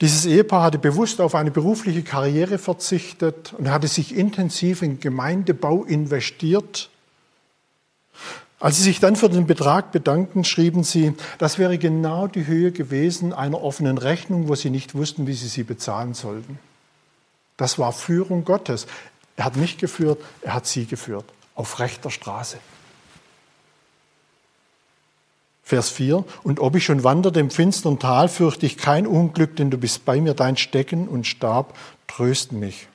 Dieses 0.00 0.24
Ehepaar 0.24 0.62
hatte 0.62 0.78
bewusst 0.78 1.20
auf 1.20 1.34
eine 1.34 1.50
berufliche 1.50 2.02
Karriere 2.02 2.56
verzichtet 2.56 3.52
und 3.58 3.70
hatte 3.70 3.86
sich 3.86 4.16
intensiv 4.16 4.80
in 4.80 4.98
Gemeindebau 4.98 5.84
investiert. 5.84 6.88
Als 8.62 8.76
sie 8.76 8.84
sich 8.84 9.00
dann 9.00 9.16
für 9.16 9.28
den 9.28 9.48
Betrag 9.48 9.90
bedankten, 9.90 10.44
schrieben 10.44 10.84
sie, 10.84 11.14
das 11.38 11.58
wäre 11.58 11.78
genau 11.78 12.28
die 12.28 12.46
Höhe 12.46 12.70
gewesen 12.70 13.32
einer 13.32 13.60
offenen 13.60 13.98
Rechnung, 13.98 14.46
wo 14.46 14.54
sie 14.54 14.70
nicht 14.70 14.94
wussten, 14.94 15.26
wie 15.26 15.32
sie 15.32 15.48
sie 15.48 15.64
bezahlen 15.64 16.14
sollten. 16.14 16.60
Das 17.56 17.80
war 17.80 17.92
Führung 17.92 18.44
Gottes. 18.44 18.86
Er 19.34 19.46
hat 19.46 19.56
mich 19.56 19.78
geführt, 19.78 20.20
er 20.42 20.54
hat 20.54 20.68
sie 20.68 20.86
geführt, 20.86 21.24
auf 21.56 21.80
rechter 21.80 22.08
Straße. 22.08 22.58
Vers 25.64 25.90
4, 25.90 26.24
und 26.44 26.60
ob 26.60 26.76
ich 26.76 26.84
schon 26.84 27.02
wanderte 27.02 27.40
im 27.40 27.50
finstern 27.50 27.98
Tal, 27.98 28.28
fürchte 28.28 28.64
ich 28.64 28.76
kein 28.76 29.08
Unglück, 29.08 29.56
denn 29.56 29.72
du 29.72 29.76
bist 29.76 30.04
bei 30.04 30.20
mir, 30.20 30.34
dein 30.34 30.56
Stecken 30.56 31.08
und 31.08 31.26
Stab 31.26 31.76
trösten 32.06 32.60
mich. 32.60 32.86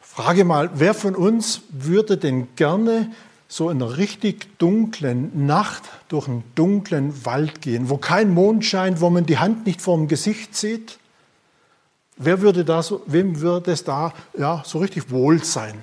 Frage 0.00 0.44
mal, 0.44 0.70
wer 0.74 0.92
von 0.92 1.14
uns 1.14 1.60
würde 1.70 2.16
denn 2.16 2.48
gerne 2.56 3.08
so 3.52 3.68
in 3.68 3.82
einer 3.82 3.98
richtig 3.98 4.56
dunklen 4.56 5.44
Nacht 5.46 5.82
durch 6.08 6.26
einen 6.26 6.42
dunklen 6.54 7.26
Wald 7.26 7.60
gehen, 7.60 7.90
wo 7.90 7.98
kein 7.98 8.32
Mond 8.32 8.64
scheint, 8.64 9.02
wo 9.02 9.10
man 9.10 9.26
die 9.26 9.36
Hand 9.36 9.66
nicht 9.66 9.82
vor 9.82 9.98
dem 9.98 10.08
Gesicht 10.08 10.56
sieht? 10.56 10.98
Wer 12.16 12.40
würde 12.40 12.64
da 12.64 12.82
so, 12.82 13.02
wem 13.04 13.42
würde 13.42 13.72
es 13.72 13.84
da 13.84 14.14
ja, 14.38 14.62
so 14.64 14.78
richtig 14.78 15.10
wohl 15.10 15.44
sein? 15.44 15.74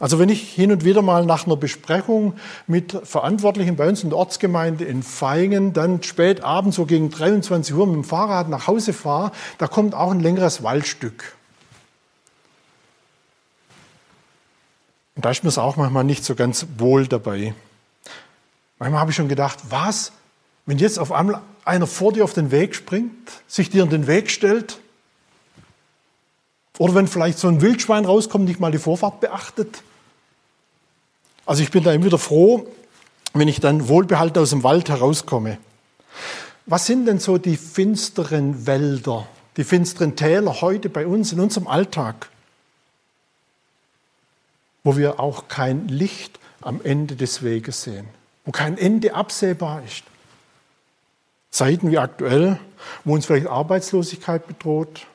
Also 0.00 0.18
wenn 0.18 0.30
ich 0.30 0.48
hin 0.48 0.72
und 0.72 0.86
wieder 0.86 1.02
mal 1.02 1.26
nach 1.26 1.44
einer 1.44 1.56
Besprechung 1.56 2.32
mit 2.66 2.98
Verantwortlichen 3.06 3.76
bei 3.76 3.86
uns 3.86 4.02
in 4.02 4.08
der 4.08 4.18
Ortsgemeinde 4.20 4.84
in 4.86 5.02
Feingen 5.02 5.74
dann 5.74 6.02
spät 6.02 6.42
abends 6.42 6.76
so 6.76 6.86
gegen 6.86 7.10
23 7.10 7.74
Uhr 7.74 7.86
mit 7.86 7.96
dem 7.96 8.04
Fahrrad 8.04 8.48
nach 8.48 8.68
Hause 8.68 8.94
fahre, 8.94 9.32
da 9.58 9.66
kommt 9.66 9.94
auch 9.94 10.12
ein 10.12 10.20
längeres 10.20 10.62
Waldstück. 10.62 11.36
Und 15.22 15.26
da 15.26 15.30
ist 15.30 15.44
mir 15.44 15.50
es 15.50 15.58
auch 15.58 15.76
manchmal 15.76 16.02
nicht 16.02 16.24
so 16.24 16.34
ganz 16.34 16.66
wohl 16.78 17.06
dabei. 17.06 17.54
Manchmal 18.80 19.00
habe 19.00 19.12
ich 19.12 19.16
schon 19.16 19.28
gedacht, 19.28 19.56
was, 19.68 20.10
wenn 20.66 20.78
jetzt 20.78 20.98
auf 20.98 21.12
einmal 21.12 21.40
einer 21.64 21.86
vor 21.86 22.12
dir 22.12 22.24
auf 22.24 22.32
den 22.32 22.50
Weg 22.50 22.74
springt, 22.74 23.30
sich 23.46 23.70
dir 23.70 23.84
in 23.84 23.90
den 23.90 24.08
Weg 24.08 24.32
stellt, 24.32 24.80
oder 26.76 26.96
wenn 26.96 27.06
vielleicht 27.06 27.38
so 27.38 27.46
ein 27.46 27.60
Wildschwein 27.60 28.04
rauskommt, 28.04 28.46
nicht 28.46 28.58
mal 28.58 28.72
die 28.72 28.78
Vorfahrt 28.78 29.20
beachtet. 29.20 29.84
Also 31.46 31.62
ich 31.62 31.70
bin 31.70 31.84
da 31.84 31.92
immer 31.92 32.06
wieder 32.06 32.18
froh, 32.18 32.66
wenn 33.32 33.46
ich 33.46 33.60
dann 33.60 33.86
wohlbehalten 33.86 34.42
aus 34.42 34.50
dem 34.50 34.64
Wald 34.64 34.88
herauskomme. 34.88 35.58
Was 36.66 36.86
sind 36.86 37.06
denn 37.06 37.20
so 37.20 37.38
die 37.38 37.56
finsteren 37.56 38.66
Wälder, 38.66 39.28
die 39.56 39.62
finsteren 39.62 40.16
Täler 40.16 40.62
heute 40.62 40.88
bei 40.88 41.06
uns 41.06 41.30
in 41.30 41.38
unserem 41.38 41.68
Alltag, 41.68 42.28
wo 44.84 44.96
wir 44.96 45.20
auch 45.20 45.48
kein 45.48 45.88
Licht 45.88 46.38
am 46.60 46.80
Ende 46.82 47.16
des 47.16 47.42
Weges 47.42 47.82
sehen, 47.82 48.06
wo 48.44 48.52
kein 48.52 48.78
Ende 48.78 49.14
absehbar 49.14 49.82
ist? 49.84 50.04
Zeiten 51.50 51.90
wie 51.90 51.98
aktuell, 51.98 52.58
wo 53.04 53.14
uns 53.14 53.26
vielleicht 53.26 53.46
Arbeitslosigkeit 53.46 54.46
bedroht, 54.46 55.06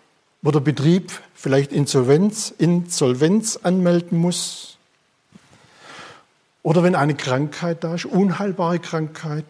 wo 0.42 0.52
der 0.52 0.60
Betrieb 0.60 1.12
vielleicht 1.34 1.72
Insolvenz, 1.72 2.54
Insolvenz 2.58 3.58
anmelden 3.64 4.20
muss. 4.20 4.78
Oder 6.62 6.84
wenn 6.84 6.96
eine 6.96 7.16
Krankheit 7.16 7.84
da 7.84 7.96
ist, 7.96 8.06
unheilbare 8.06 8.80
Krankheit, 8.80 9.46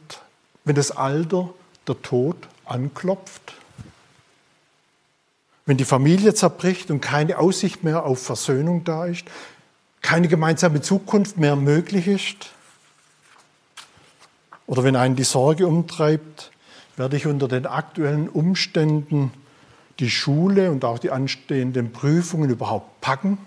wenn 0.64 0.76
das 0.76 0.92
Alter, 0.92 1.50
der 1.88 2.02
Tod 2.02 2.38
anklopft. 2.66 3.54
Wenn 5.66 5.78
die 5.78 5.86
Familie 5.86 6.34
zerbricht 6.34 6.92
und 6.92 7.02
keine 7.02 7.40
Aussicht 7.40 7.84
mehr 7.84 8.06
auf 8.06 8.22
Versöhnung 8.22 8.84
da 8.84 9.06
ist, 9.06 9.26
keine 10.02 10.28
gemeinsame 10.28 10.82
Zukunft 10.82 11.38
mehr 11.38 11.56
möglich 11.56 12.08
ist. 12.08 12.52
Oder 14.66 14.84
wenn 14.84 14.96
einen 14.96 15.16
die 15.16 15.24
Sorge 15.24 15.68
umtreibt, 15.68 16.52
werde 16.98 17.16
ich 17.18 17.26
unter 17.26 17.48
den 17.48 17.66
aktuellen 17.66 18.28
Umständen 18.28 19.32
die 20.00 20.10
Schule 20.10 20.72
und 20.72 20.84
auch 20.86 21.00
die 21.00 21.12
anstehenden 21.12 21.92
Prüfungen 21.92 22.50
überhaupt 22.50 23.02
packen? 23.02 23.38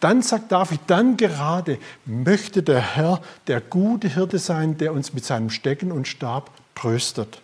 Dann 0.00 0.22
sagt 0.22 0.50
David, 0.50 0.80
dann 0.86 1.16
gerade 1.16 1.78
möchte 2.06 2.62
der 2.62 2.80
Herr 2.80 3.20
der 3.46 3.60
gute 3.60 4.08
Hirte 4.08 4.38
sein, 4.38 4.78
der 4.78 4.92
uns 4.92 5.12
mit 5.12 5.24
seinem 5.24 5.50
Stecken 5.50 5.92
und 5.92 6.08
Stab 6.08 6.50
tröstet. 6.74 7.42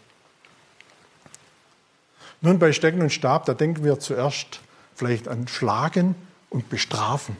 Nun, 2.40 2.58
bei 2.58 2.72
Stecken 2.72 3.02
und 3.02 3.12
Stab, 3.12 3.44
da 3.44 3.54
denken 3.54 3.84
wir 3.84 3.98
zuerst 3.98 4.60
vielleicht 4.94 5.28
an 5.28 5.48
Schlagen 5.48 6.14
und 6.56 6.70
Bestrafen. 6.70 7.36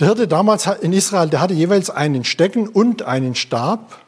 Der 0.00 0.06
Hirte 0.06 0.26
damals 0.26 0.66
in 0.66 0.94
Israel, 0.94 1.28
der 1.28 1.40
hatte 1.40 1.52
jeweils 1.52 1.90
einen 1.90 2.24
Stecken 2.24 2.68
und 2.68 3.02
einen 3.02 3.34
Stab. 3.34 4.00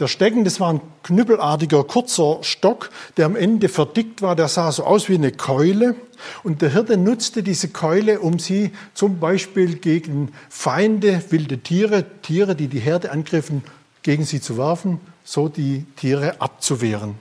Der 0.00 0.08
Stecken, 0.08 0.42
das 0.42 0.58
war 0.58 0.72
ein 0.72 0.80
knüppelartiger, 1.04 1.84
kurzer 1.84 2.38
Stock, 2.42 2.90
der 3.16 3.26
am 3.26 3.36
Ende 3.36 3.68
verdickt 3.68 4.20
war. 4.20 4.34
Der 4.34 4.48
sah 4.48 4.72
so 4.72 4.82
aus 4.82 5.08
wie 5.08 5.14
eine 5.14 5.30
Keule. 5.30 5.94
Und 6.42 6.60
der 6.60 6.70
Hirte 6.70 6.96
nutzte 6.96 7.44
diese 7.44 7.68
Keule, 7.68 8.18
um 8.18 8.40
sie 8.40 8.72
zum 8.92 9.20
Beispiel 9.20 9.76
gegen 9.76 10.32
Feinde, 10.48 11.22
wilde 11.28 11.58
Tiere, 11.58 12.04
Tiere, 12.22 12.56
die 12.56 12.66
die 12.66 12.80
Herde 12.80 13.12
angriffen, 13.12 13.62
gegen 14.02 14.24
sie 14.24 14.40
zu 14.40 14.58
werfen, 14.58 15.00
so 15.22 15.48
die 15.48 15.84
Tiere 15.96 16.40
abzuwehren. 16.40 17.14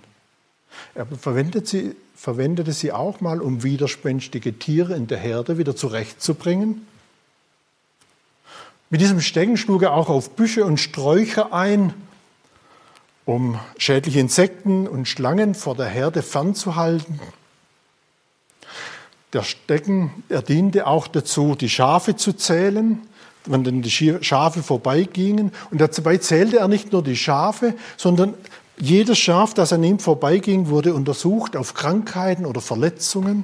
Er 0.96 1.06
verwendete 1.06 1.68
sie, 1.68 1.96
verwendete 2.20 2.74
sie 2.74 2.92
auch 2.92 3.22
mal, 3.22 3.40
um 3.40 3.64
widerspenstige 3.64 4.60
Tiere 4.60 4.94
in 4.94 5.08
der 5.08 5.20
Herde 5.20 5.58
wieder 5.58 5.74
zurechtzubringen. 5.74 6.86
Mit 8.90 9.00
diesem 9.00 9.22
Stecken 9.22 9.56
schlug 9.56 9.84
er 9.84 9.94
auch 9.94 10.10
auf 10.10 10.32
Büsche 10.32 10.66
und 10.66 10.82
Sträucher 10.82 11.54
ein, 11.54 11.94
um 13.24 13.58
schädliche 13.78 14.20
Insekten 14.20 14.86
und 14.86 15.08
Schlangen 15.08 15.56
vor 15.56 15.76
der 15.76 15.86
Herde 15.86 16.22
fernzuhalten. 16.22 17.22
Der 19.32 19.44
Stecken, 19.44 20.24
er 20.28 20.42
diente 20.42 20.88
auch 20.88 21.08
dazu, 21.08 21.56
die 21.56 21.70
Schafe 21.70 22.18
zu 22.18 22.34
zählen, 22.34 23.00
wenn 23.46 23.64
dann 23.64 23.82
die 23.82 23.92
Schafe 23.92 24.62
vorbeigingen. 24.62 25.54
Und 25.72 25.80
dabei 25.80 26.18
zählte 26.18 26.58
er 26.58 26.68
nicht 26.68 26.92
nur 26.92 27.02
die 27.02 27.16
Schafe, 27.16 27.76
sondern 27.96 28.34
jedes 28.80 29.18
Schaf, 29.18 29.54
das 29.54 29.74
an 29.74 29.84
ihm 29.84 30.00
vorbeiging, 30.00 30.70
wurde 30.70 30.94
untersucht 30.94 31.56
auf 31.56 31.74
Krankheiten 31.74 32.46
oder 32.46 32.62
Verletzungen. 32.62 33.44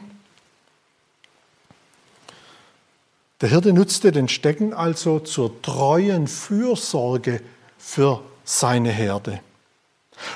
Der 3.41 3.50
Hirte 3.50 3.74
nutzte 3.74 4.12
den 4.12 4.30
Stecken 4.30 4.74
also 4.74 5.19
zur 5.19 5.62
treuen 5.62 6.28
Fürsorge 6.28 7.41
für 7.78 8.21
seine 8.45 8.91
Herde. 8.91 9.41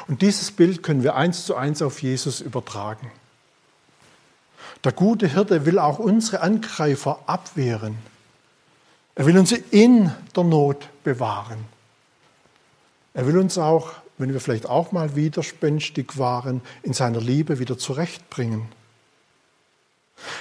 Und 0.07 0.21
dieses 0.21 0.51
Bild 0.51 0.83
können 0.83 1.03
wir 1.03 1.15
eins 1.15 1.45
zu 1.45 1.55
eins 1.55 1.81
auf 1.81 2.01
Jesus 2.01 2.41
übertragen. 2.41 3.11
Der 4.83 4.91
gute 4.91 5.27
Hirte 5.27 5.65
will 5.65 5.79
auch 5.79 5.99
unsere 5.99 6.41
Angreifer 6.41 7.19
abwehren. 7.25 7.97
Er 9.15 9.25
will 9.25 9.37
uns 9.37 9.51
in 9.51 10.11
der 10.35 10.43
Not 10.43 10.87
bewahren. 11.03 11.65
Er 13.13 13.27
will 13.27 13.37
uns 13.37 13.57
auch, 13.57 13.91
wenn 14.19 14.33
wir 14.33 14.39
vielleicht 14.39 14.67
auch 14.67 14.91
mal 14.91 15.15
widerspenstig 15.15 16.17
waren, 16.17 16.61
in 16.83 16.93
seiner 16.93 17.21
Liebe 17.21 17.57
wieder 17.57 17.77
zurechtbringen. 17.77 18.67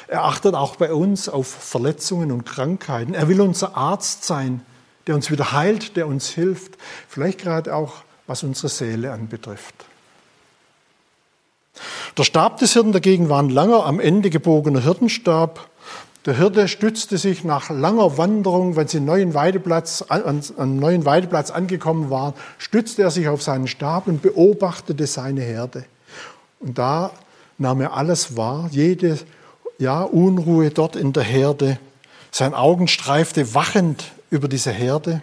Er 0.09 0.25
achtet 0.25 0.55
auch 0.55 0.77
bei 0.77 0.93
uns 0.93 1.29
auf 1.29 1.47
Verletzungen 1.47 2.33
und 2.33 2.45
Krankheiten. 2.45 3.15
Er 3.15 3.29
will 3.29 3.41
unser 3.41 3.77
Arzt 3.77 4.25
sein, 4.25 4.63
der 5.07 5.15
uns 5.15 5.31
wieder 5.31 5.53
heilt, 5.53 5.97
der 5.97 6.07
uns 6.07 6.29
hilft. 6.29 6.77
Vielleicht 7.09 7.39
gerade 7.39 7.75
auch 7.75 8.03
was 8.27 8.43
unsere 8.43 8.69
Seele 8.69 9.13
anbetrifft. 9.13 9.75
Der 12.17 12.25
Stab 12.25 12.59
des 12.59 12.73
Hirten 12.73 12.93
dagegen 12.93 13.29
war 13.29 13.41
ein 13.41 13.51
langer, 13.51 13.87
am 13.87 14.01
Ende 14.01 14.31
gebogener 14.31 14.81
Hirtenstab. 14.81 15.71
Der 16.25 16.37
Hirte 16.37 16.69
stützte 16.69 17.17
sich 17.17 17.45
nach 17.45 17.71
langer 17.71 18.19
Wanderung, 18.19 18.77
wenn 18.77 18.89
sie 18.89 19.01
neuen 19.01 19.35
Weideplatz, 19.35 20.03
an 20.09 20.43
einem 20.59 20.79
neuen 20.79 21.05
Weideplatz 21.05 21.51
angekommen 21.51 22.11
waren, 22.11 22.35
stützte 22.59 23.03
er 23.03 23.11
sich 23.11 23.29
auf 23.29 23.43
seinen 23.43 23.69
Stab 23.69 24.09
und 24.09 24.21
beobachtete 24.21 25.07
seine 25.07 25.43
Herde. 25.43 25.85
Und 26.61 26.77
da 26.77 27.13
nahm 27.57 27.81
er 27.81 27.95
alles 27.95 28.37
wahr, 28.37 28.69
jede 28.73 29.19
ja, 29.79 30.03
Unruhe 30.03 30.71
dort 30.71 30.97
in 30.97 31.13
der 31.13 31.23
Herde. 31.23 31.79
Sein 32.31 32.53
Augen 32.53 32.89
streifte 32.89 33.55
wachend 33.55 34.13
über 34.31 34.49
diese 34.49 34.73
Herde. 34.73 35.23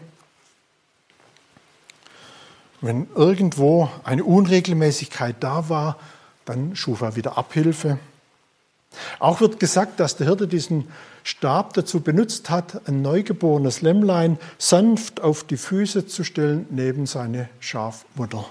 Wenn 2.81 3.07
irgendwo 3.15 3.89
eine 4.03 4.23
Unregelmäßigkeit 4.23 5.35
da 5.39 5.69
war, 5.69 5.97
dann 6.45 6.75
schuf 6.75 7.01
er 7.01 7.15
wieder 7.15 7.37
Abhilfe. 7.37 7.97
Auch 9.19 9.41
wird 9.41 9.59
gesagt, 9.59 9.99
dass 9.99 10.17
der 10.17 10.27
Hirte 10.27 10.47
diesen 10.47 10.87
Stab 11.23 11.73
dazu 11.73 12.01
benutzt 12.01 12.49
hat, 12.49 12.87
ein 12.87 13.01
neugeborenes 13.01 13.81
Lämmlein 13.81 14.37
sanft 14.57 15.21
auf 15.21 15.43
die 15.43 15.57
Füße 15.57 16.05
zu 16.05 16.23
stellen 16.23 16.67
neben 16.69 17.05
seine 17.05 17.49
Schafmutter. 17.59 18.45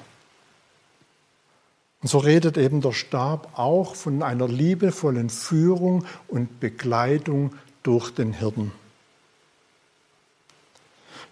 Und 2.03 2.09
so 2.09 2.19
redet 2.19 2.59
eben 2.59 2.81
der 2.81 2.93
Stab 2.93 3.59
auch 3.59 3.95
von 3.95 4.23
einer 4.23 4.47
liebevollen 4.47 5.31
Führung 5.31 6.05
und 6.29 6.61
Begleitung 6.61 7.55
durch 7.83 8.11
den 8.11 8.33
Hirten. 8.33 8.73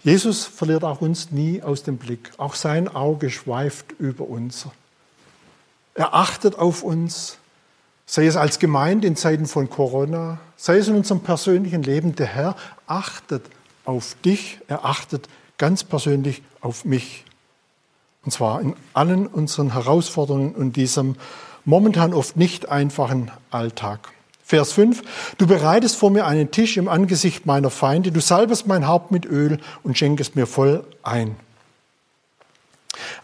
Jesus 0.03 0.45
verliert 0.45 0.83
auch 0.83 1.01
uns 1.01 1.31
nie 1.31 1.63
aus 1.63 1.83
dem 1.83 1.97
Blick. 1.97 2.33
Auch 2.37 2.55
sein 2.55 2.89
Auge 2.89 3.31
schweift 3.31 3.93
über 3.99 4.29
uns. 4.29 4.67
Er 5.95 6.15
achtet 6.15 6.59
auf 6.59 6.83
uns, 6.83 7.39
sei 8.13 8.27
es 8.27 8.37
als 8.37 8.59
Gemeinde 8.59 9.07
in 9.07 9.17
Zeiten 9.17 9.47
von 9.47 9.71
Corona, 9.71 10.39
sei 10.59 10.77
es 10.77 10.87
in 10.87 10.97
unserem 10.97 11.23
persönlichen 11.23 11.83
Leben. 11.83 12.15
Der 12.15 12.27
Herr 12.27 12.57
achtet 12.87 13.43
auf 13.87 14.17
dich, 14.23 14.59
er 14.69 14.85
achtet 14.85 15.31
ganz 15.57 15.83
persönlich 15.83 16.43
auf 16.61 16.85
mich. 16.85 17.25
Und 18.23 18.33
zwar 18.33 18.61
in 18.61 18.75
allen 18.93 19.27
unseren 19.27 19.73
Herausforderungen 19.73 20.55
und 20.55 20.77
diesem 20.77 21.17
momentan 21.65 22.13
oft 22.13 22.37
nicht 22.37 22.69
einfachen 22.69 23.31
Alltag. 23.51 24.11
Vers 24.45 24.73
5, 24.73 25.37
du 25.39 25.47
bereitest 25.47 25.97
vor 25.97 26.11
mir 26.11 26.27
einen 26.27 26.51
Tisch 26.51 26.77
im 26.77 26.89
Angesicht 26.89 27.47
meiner 27.47 27.71
Feinde, 27.71 28.13
du 28.13 28.21
salbest 28.21 28.67
mein 28.67 28.87
Haupt 28.87 29.11
mit 29.11 29.25
Öl 29.25 29.59
und 29.85 29.97
schenkest 29.97 30.37
mir 30.37 30.47
voll 30.47 30.85
ein. 31.03 31.37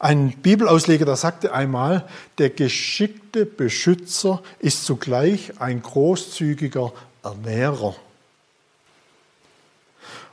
Ein 0.00 0.30
Bibelausleger, 0.30 1.04
der 1.04 1.16
sagte 1.16 1.52
einmal, 1.52 2.08
der 2.38 2.50
geschickte 2.50 3.44
Beschützer 3.44 4.42
ist 4.60 4.84
zugleich 4.84 5.60
ein 5.60 5.82
großzügiger 5.82 6.92
Ernährer. 7.24 7.96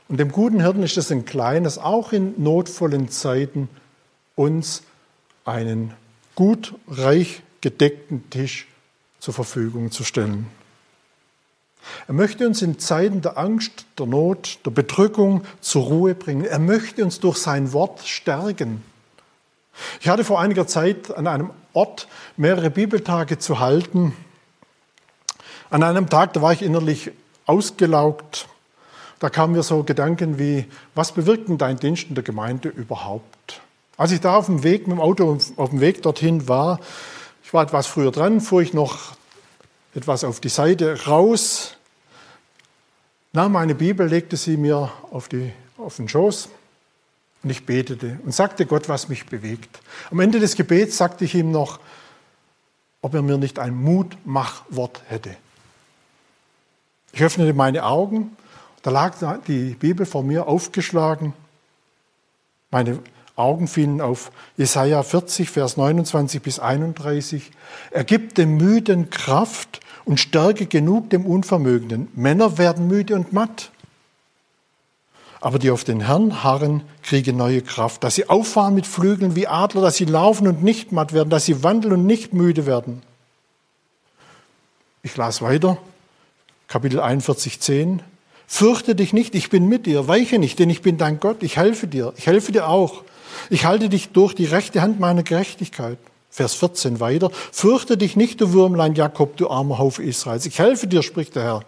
Und 0.08 0.18
dem 0.18 0.30
guten 0.30 0.60
Hirten 0.60 0.84
ist 0.84 0.96
es 0.96 1.10
ein 1.10 1.24
kleines, 1.24 1.78
auch 1.78 2.12
in 2.12 2.40
notvollen 2.40 3.08
Zeiten, 3.08 3.68
uns 4.36 4.82
einen 5.44 5.94
gut 6.36 6.74
reich 6.86 7.42
gedeckten 7.60 8.30
Tisch 8.30 8.68
zur 9.18 9.34
Verfügung 9.34 9.90
zu 9.90 10.04
stellen. 10.04 10.46
Er 12.06 12.14
möchte 12.14 12.46
uns 12.46 12.62
in 12.62 12.78
Zeiten 12.78 13.20
der 13.22 13.38
Angst, 13.38 13.86
der 13.98 14.06
Not, 14.06 14.60
der 14.64 14.70
Bedrückung 14.70 15.44
zur 15.60 15.84
Ruhe 15.84 16.14
bringen. 16.14 16.44
Er 16.44 16.58
möchte 16.58 17.04
uns 17.04 17.18
durch 17.18 17.38
sein 17.38 17.72
Wort 17.72 18.00
stärken. 18.06 18.82
Ich 20.00 20.08
hatte 20.08 20.24
vor 20.24 20.40
einiger 20.40 20.66
Zeit 20.66 21.14
an 21.14 21.26
einem 21.26 21.50
Ort 21.72 22.08
mehrere 22.36 22.70
Bibeltage 22.70 23.38
zu 23.38 23.60
halten. 23.60 24.16
An 25.70 25.82
einem 25.82 26.08
Tag, 26.08 26.32
da 26.32 26.42
war 26.42 26.52
ich 26.52 26.62
innerlich 26.62 27.10
ausgelaugt. 27.46 28.48
Da 29.18 29.30
kamen 29.30 29.54
mir 29.54 29.62
so 29.62 29.82
Gedanken 29.82 30.38
wie, 30.38 30.66
was 30.94 31.12
bewirkt 31.12 31.48
denn 31.48 31.58
dein 31.58 31.78
Dienst 31.78 32.08
in 32.08 32.14
der 32.14 32.24
Gemeinde 32.24 32.68
überhaupt? 32.68 33.60
Als 33.96 34.12
ich 34.12 34.20
da 34.20 34.36
auf 34.36 34.46
dem 34.46 34.62
Weg 34.62 34.86
mit 34.86 34.96
dem 34.96 35.00
Auto 35.00 35.38
auf 35.56 35.70
dem 35.70 35.80
Weg 35.80 36.02
dorthin 36.02 36.48
war, 36.48 36.80
ich 37.42 37.54
war 37.54 37.62
etwas 37.62 37.86
früher 37.86 38.10
dran, 38.10 38.40
fuhr 38.40 38.60
ich 38.60 38.74
noch 38.74 39.14
etwas 39.94 40.24
auf 40.24 40.40
die 40.40 40.50
Seite 40.50 41.06
raus, 41.06 41.76
nahm 43.32 43.52
meine 43.52 43.74
Bibel, 43.74 44.06
legte 44.06 44.36
sie 44.36 44.58
mir 44.58 44.92
auf, 45.10 45.28
die, 45.28 45.52
auf 45.78 45.96
den 45.96 46.08
Schoß 46.08 46.50
und 47.42 47.50
ich 47.50 47.66
betete 47.66 48.18
und 48.24 48.34
sagte 48.34 48.66
Gott, 48.66 48.88
was 48.88 49.08
mich 49.08 49.26
bewegt. 49.26 49.80
Am 50.10 50.20
Ende 50.20 50.40
des 50.40 50.56
Gebets 50.56 50.96
sagte 50.96 51.24
ich 51.24 51.34
ihm 51.34 51.50
noch, 51.50 51.80
ob 53.02 53.14
er 53.14 53.22
mir 53.22 53.38
nicht 53.38 53.58
ein 53.58 53.74
Mutmachwort 53.74 55.02
hätte. 55.06 55.36
Ich 57.12 57.22
öffnete 57.22 57.54
meine 57.54 57.84
Augen, 57.84 58.36
da 58.82 58.90
lag 58.90 59.14
die 59.46 59.74
Bibel 59.74 60.06
vor 60.06 60.22
mir 60.22 60.46
aufgeschlagen. 60.46 61.32
Meine 62.70 62.98
Augen 63.36 63.68
fielen 63.68 64.00
auf 64.00 64.32
Jesaja 64.56 65.02
40, 65.02 65.50
Vers 65.50 65.76
29 65.76 66.42
bis 66.42 66.58
31. 66.58 67.52
Er 67.90 68.04
gibt 68.04 68.38
dem 68.38 68.56
Müden 68.56 69.10
Kraft 69.10 69.80
und 70.04 70.20
Stärke 70.20 70.66
genug 70.66 71.10
dem 71.10 71.26
Unvermögenden. 71.26 72.08
Männer 72.14 72.58
werden 72.58 72.88
müde 72.88 73.14
und 73.14 73.32
matt. 73.32 73.70
Aber 75.40 75.58
die 75.58 75.70
auf 75.70 75.84
den 75.84 76.00
Herrn 76.00 76.42
harren, 76.42 76.82
kriegen 77.02 77.36
neue 77.36 77.62
Kraft, 77.62 78.02
dass 78.04 78.14
sie 78.14 78.28
auffahren 78.28 78.74
mit 78.74 78.86
Flügeln 78.86 79.36
wie 79.36 79.46
Adler, 79.46 79.82
dass 79.82 79.96
sie 79.96 80.06
laufen 80.06 80.48
und 80.48 80.62
nicht 80.62 80.92
matt 80.92 81.12
werden, 81.12 81.30
dass 81.30 81.44
sie 81.44 81.62
wandeln 81.62 81.94
und 81.94 82.06
nicht 82.06 82.32
müde 82.32 82.66
werden. 82.66 83.02
Ich 85.02 85.16
las 85.16 85.42
weiter. 85.42 85.78
Kapitel 86.68 87.00
41, 87.00 87.60
10. 87.60 88.02
Fürchte 88.46 88.94
dich 88.94 89.12
nicht, 89.12 89.34
ich 89.34 89.50
bin 89.50 89.68
mit 89.68 89.86
dir, 89.86 90.08
weiche 90.08 90.38
nicht, 90.38 90.58
denn 90.58 90.70
ich 90.70 90.82
bin 90.82 90.98
dein 90.98 91.20
Gott, 91.20 91.42
ich 91.42 91.56
helfe 91.56 91.86
dir, 91.86 92.12
ich 92.16 92.26
helfe 92.26 92.52
dir 92.52 92.68
auch. 92.68 93.02
Ich 93.50 93.64
halte 93.66 93.88
dich 93.88 94.10
durch 94.10 94.34
die 94.34 94.46
rechte 94.46 94.82
Hand 94.82 94.98
meiner 95.00 95.22
Gerechtigkeit. 95.22 95.98
Vers 96.30 96.54
14 96.54 97.00
weiter. 97.00 97.30
Fürchte 97.52 97.96
dich 97.96 98.16
nicht, 98.16 98.40
du 98.40 98.52
Würmlein 98.52 98.94
Jakob, 98.94 99.36
du 99.36 99.48
armer 99.48 99.78
Haufe 99.78 100.02
Israels. 100.02 100.46
Ich 100.46 100.58
helfe 100.58 100.86
dir, 100.86 101.02
spricht 101.02 101.34
der 101.34 101.42
Herr. 101.42 101.64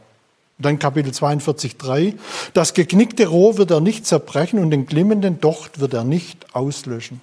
Dann 0.58 0.78
Kapitel 0.78 1.12
42, 1.12 1.76
3. 1.76 2.14
Das 2.52 2.74
geknickte 2.74 3.28
Rohr 3.28 3.58
wird 3.58 3.70
er 3.70 3.80
nicht 3.80 4.06
zerbrechen 4.06 4.58
und 4.58 4.70
den 4.70 4.86
glimmenden 4.86 5.40
Docht 5.40 5.78
wird 5.78 5.94
er 5.94 6.04
nicht 6.04 6.54
auslöschen. 6.54 7.20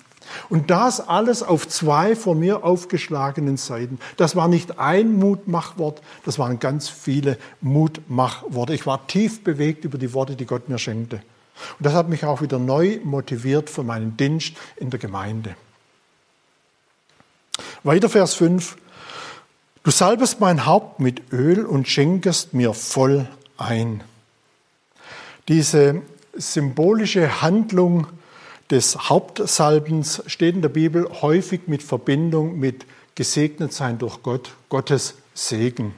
Und 0.50 0.72
das 0.72 1.00
alles 1.00 1.44
auf 1.44 1.68
zwei 1.68 2.16
von 2.16 2.40
mir 2.40 2.64
aufgeschlagenen 2.64 3.58
Seiten. 3.58 4.00
Das 4.18 4.36
war 4.36 4.48
nicht 4.48 4.80
ein 4.80 5.14
Mutmachwort, 5.14 6.02
das 6.26 6.40
waren 6.40 6.60
ganz 6.60 6.90
viele 6.90 7.38
Mutmachworte. 7.62 8.74
Ich 8.74 8.86
war 8.86 9.08
tief 9.08 9.44
bewegt 9.44 9.86
über 9.86 9.98
die 9.98 10.14
Worte, 10.14 10.36
die 10.36 10.46
Gott 10.46 10.70
mir 10.70 10.80
schenkte. 10.80 11.18
Und 11.78 11.86
das 11.86 11.94
hat 11.94 12.10
mich 12.10 12.26
auch 12.26 12.42
wieder 12.42 12.60
neu 12.60 13.00
motiviert 13.04 13.70
für 13.70 13.84
meinen 13.84 14.18
Dienst 14.18 14.56
in 14.78 14.90
der 14.90 15.00
Gemeinde. 15.00 15.56
Weiter 17.84 18.10
Vers 18.10 18.34
5. 18.34 18.78
Du 19.86 19.92
salbest 19.92 20.40
mein 20.40 20.66
Haupt 20.66 21.00
mit 21.00 21.32
Öl 21.32 21.64
und 21.64 21.88
schenkest 21.88 22.56
mir 22.56 22.74
voll 22.74 23.28
ein. 23.56 24.04
Diese 25.48 26.02
symbolische 26.34 27.44
Handlung 27.44 28.08
des 28.72 29.10
Hauptsalbens 29.10 30.24
steht 30.26 30.56
in 30.56 30.64
der 30.64 30.70
Bibel 30.70 31.08
häufig 31.22 31.68
mit 31.68 31.84
Verbindung 31.84 32.58
mit 32.58 32.88
gesegnet 33.14 33.74
sein 33.74 34.00
durch 34.00 34.24
Gott, 34.24 34.56
Gottes 34.70 35.14
Segen. 35.36 35.94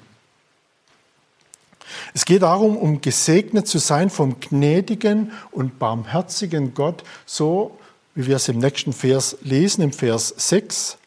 Es 2.14 2.26
geht 2.26 2.42
darum, 2.42 2.76
um 2.76 3.00
gesegnet 3.00 3.70
zu 3.70 3.78
sein 3.78 4.10
vom 4.10 4.42
gnädigen 4.42 5.32
und 5.52 5.80
barmherzigen 5.80 6.74
Gott, 6.74 7.06
so 7.26 7.80
wie 8.16 8.28
wir 8.28 8.36
es 8.36 8.50
im 8.50 8.60
nächsten 8.60 8.92
Vers 8.92 9.38
lesen, 9.44 9.82
im 9.82 9.94
Vers 9.94 10.34
6. 10.36 10.98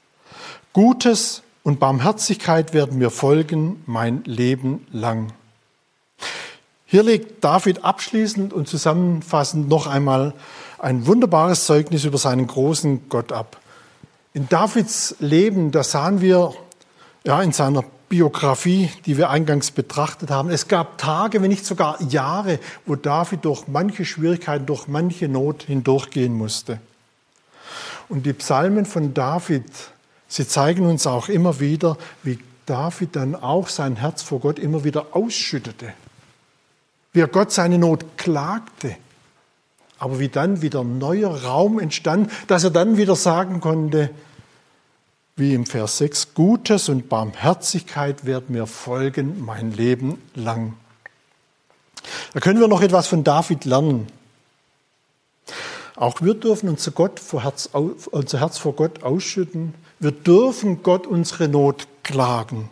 Gutes 0.73 1.43
und 1.71 1.79
Barmherzigkeit 1.79 2.75
werden 2.75 2.99
mir 2.99 3.11
folgen 3.11 3.81
mein 3.87 4.25
Leben 4.25 4.89
lang. 4.91 5.33
Hier 6.85 7.05
legt 7.05 7.45
David 7.45 7.85
abschließend 7.85 8.53
und 8.53 8.67
zusammenfassend 8.67 9.69
noch 9.69 9.87
einmal 9.87 10.35
ein 10.81 11.07
wunderbares 11.07 11.67
Zeugnis 11.67 12.05
über 12.05 12.19
seinen 12.19 12.49
großen 12.49 13.09
Gott 13.09 13.31
ab. 13.31 13.61
In 14.35 14.49
Davids 14.49 15.15
Leben, 15.21 15.71
da 15.71 15.85
sahen 15.85 16.21
wir 16.21 16.55
ja, 17.25 17.41
in 17.41 17.53
seiner 17.53 17.85
Biografie, 18.09 18.91
die 19.07 19.17
wir 19.17 19.31
eingangs 19.31 19.71
betrachtet 19.71 20.33
haben, 20.33 20.51
es 20.51 20.67
gab 20.67 20.99
Tage, 20.99 21.41
wenn 21.41 21.51
nicht 21.51 21.65
sogar 21.65 22.03
Jahre, 22.03 22.59
wo 22.85 22.97
David 22.97 23.45
durch 23.45 23.69
manche 23.69 24.05
Schwierigkeiten, 24.05 24.67
durch 24.67 24.89
manche 24.89 25.29
Not 25.29 25.63
hindurchgehen 25.63 26.35
musste. 26.35 26.81
Und 28.09 28.27
die 28.27 28.33
Psalmen 28.33 28.87
von 28.87 29.15
David, 29.15 29.63
sie 30.31 30.49
zeigen 30.49 30.87
uns 30.87 31.07
auch 31.07 31.29
immer 31.29 31.61
wieder, 31.61 31.99
wie 32.23 32.38
David 32.64 33.16
dann 33.16 33.35
auch 33.35 33.69
sein 33.69 33.97
Herz 33.97 34.23
vor 34.23 34.40
Gott 34.40 34.59
immer 34.59 34.85
wieder 34.85 35.09
ausschüttete. 35.11 35.93
Wie 37.12 37.21
er 37.21 37.29
Gott 37.29 37.53
seine 37.53 37.77
Not 37.77 38.16
klagte 38.16 38.97
aber 40.01 40.19
wie 40.19 40.31
dann 40.31 40.62
wieder 40.62 40.83
neuer 40.83 41.45
Raum 41.45 41.79
entstand, 41.79 42.33
dass 42.49 42.64
er 42.64 42.71
dann 42.71 42.97
wieder 42.97 43.14
sagen 43.14 43.61
konnte, 43.61 44.11
wie 45.37 45.55
im 45.55 45.66
Vers 45.66 45.99
6, 45.99 46.35
Gutes 46.35 46.88
und 46.88 47.11
Barmherzigkeit 47.11 48.25
werden 48.25 48.47
mir 48.49 48.66
folgen 48.66 49.45
mein 49.45 49.73
Leben 49.73 50.21
lang. 50.35 50.75
Da 52.33 52.40
können 52.40 52.61
wir 52.61 52.69
noch 52.69 52.81
etwas 52.81 53.07
von 53.07 53.25
David 53.25 53.66
lernen. 53.66 54.07
Auch 55.97 56.23
wir 56.23 56.33
dürfen 56.33 56.71
unser, 56.71 56.93
Gott 56.93 57.21
vor 57.21 57.43
Herz, 57.43 57.69
unser 57.73 58.40
Herz 58.40 58.57
vor 58.57 58.75
Gott 58.75 59.03
ausschütten. 59.03 59.75
Wir 60.03 60.13
dürfen 60.13 60.83
Gott 60.83 61.07
unsere 61.07 61.47
Not 61.47 61.87
klagen. 62.03 62.71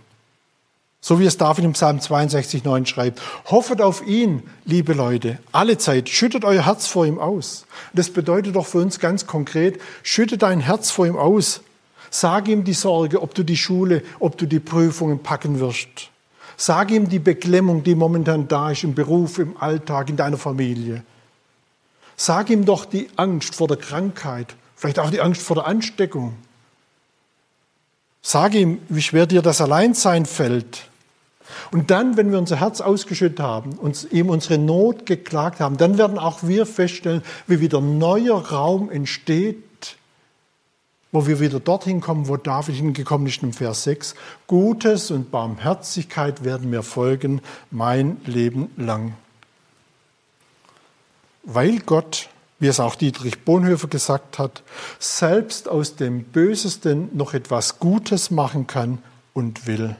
So 1.02 1.20
wie 1.20 1.26
es 1.26 1.36
David 1.36 1.62
im 1.62 1.74
Psalm 1.74 2.00
62, 2.00 2.64
9 2.64 2.86
schreibt. 2.86 3.20
Hoffet 3.50 3.82
auf 3.82 4.04
ihn, 4.06 4.42
liebe 4.64 4.94
Leute, 4.94 5.38
alle 5.52 5.76
Zeit. 5.76 6.08
Schüttet 6.08 6.46
euer 6.46 6.64
Herz 6.64 6.86
vor 6.86 7.04
ihm 7.04 7.18
aus. 7.18 7.66
Das 7.92 8.08
bedeutet 8.08 8.56
doch 8.56 8.66
für 8.66 8.78
uns 8.78 8.98
ganz 8.98 9.26
konkret, 9.26 9.78
schüttet 10.02 10.42
dein 10.42 10.60
Herz 10.60 10.90
vor 10.90 11.06
ihm 11.06 11.16
aus. 11.16 11.60
Sag 12.10 12.48
ihm 12.48 12.64
die 12.64 12.72
Sorge, 12.72 13.20
ob 13.20 13.34
du 13.34 13.42
die 13.44 13.58
Schule, 13.58 14.02
ob 14.18 14.38
du 14.38 14.46
die 14.46 14.58
Prüfungen 14.58 15.22
packen 15.22 15.60
wirst. 15.60 16.10
Sag 16.56 16.90
ihm 16.90 17.10
die 17.10 17.18
Beklemmung, 17.18 17.84
die 17.84 17.94
momentan 17.94 18.48
da 18.48 18.70
ist 18.70 18.84
im 18.84 18.94
Beruf, 18.94 19.38
im 19.38 19.54
Alltag, 19.58 20.08
in 20.08 20.16
deiner 20.16 20.38
Familie. 20.38 21.04
Sag 22.16 22.48
ihm 22.48 22.64
doch 22.64 22.86
die 22.86 23.08
Angst 23.16 23.54
vor 23.54 23.68
der 23.68 23.76
Krankheit, 23.76 24.56
vielleicht 24.74 24.98
auch 24.98 25.10
die 25.10 25.20
Angst 25.20 25.42
vor 25.42 25.56
der 25.56 25.66
Ansteckung. 25.66 26.34
Sag 28.22 28.54
ihm, 28.54 28.80
wie 28.88 29.02
schwer 29.02 29.26
dir 29.26 29.42
das 29.42 29.60
Alleinsein 29.60 30.26
fällt. 30.26 30.88
Und 31.70 31.90
dann, 31.90 32.16
wenn 32.16 32.30
wir 32.30 32.38
unser 32.38 32.60
Herz 32.60 32.80
ausgeschüttet 32.80 33.40
haben, 33.40 33.72
uns 33.72 34.04
ihm 34.04 34.30
unsere 34.30 34.58
Not 34.58 35.06
geklagt 35.06 35.60
haben, 35.60 35.76
dann 35.76 35.98
werden 35.98 36.18
auch 36.18 36.42
wir 36.42 36.66
feststellen, 36.66 37.22
wie 37.46 37.60
wieder 37.60 37.80
neuer 37.80 38.38
Raum 38.50 38.90
entsteht, 38.90 39.96
wo 41.10 41.26
wir 41.26 41.40
wieder 41.40 41.60
dorthin 41.60 42.00
kommen, 42.00 42.28
wo 42.28 42.36
David 42.36 42.74
hingekommen 42.74 43.26
ist 43.26 43.42
im 43.42 43.52
Vers 43.52 43.84
6. 43.84 44.14
Gutes 44.46 45.10
und 45.10 45.30
Barmherzigkeit 45.30 46.44
werden 46.44 46.70
mir 46.70 46.82
folgen 46.82 47.40
mein 47.70 48.18
Leben 48.26 48.70
lang. 48.76 49.14
Weil 51.44 51.78
Gott 51.80 52.28
wie 52.58 52.66
es 52.66 52.80
auch 52.80 52.94
Dietrich 52.94 53.44
Bonhoeffer 53.44 53.88
gesagt 53.88 54.38
hat, 54.38 54.62
selbst 54.98 55.68
aus 55.68 55.96
dem 55.96 56.24
Bösesten 56.24 57.08
noch 57.16 57.34
etwas 57.34 57.78
Gutes 57.78 58.30
machen 58.30 58.66
kann 58.66 58.98
und 59.32 59.66
will. 59.66 59.96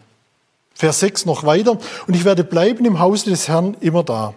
Vers 0.75 1.01
6 1.01 1.27
noch 1.27 1.45
weiter. 1.45 1.79
Und 2.07 2.15
ich 2.15 2.25
werde 2.25 2.45
bleiben 2.45 2.85
im 2.85 3.01
Hause 3.01 3.31
des 3.31 3.49
Herrn 3.49 3.77
immer 3.81 4.05
da. 4.05 4.35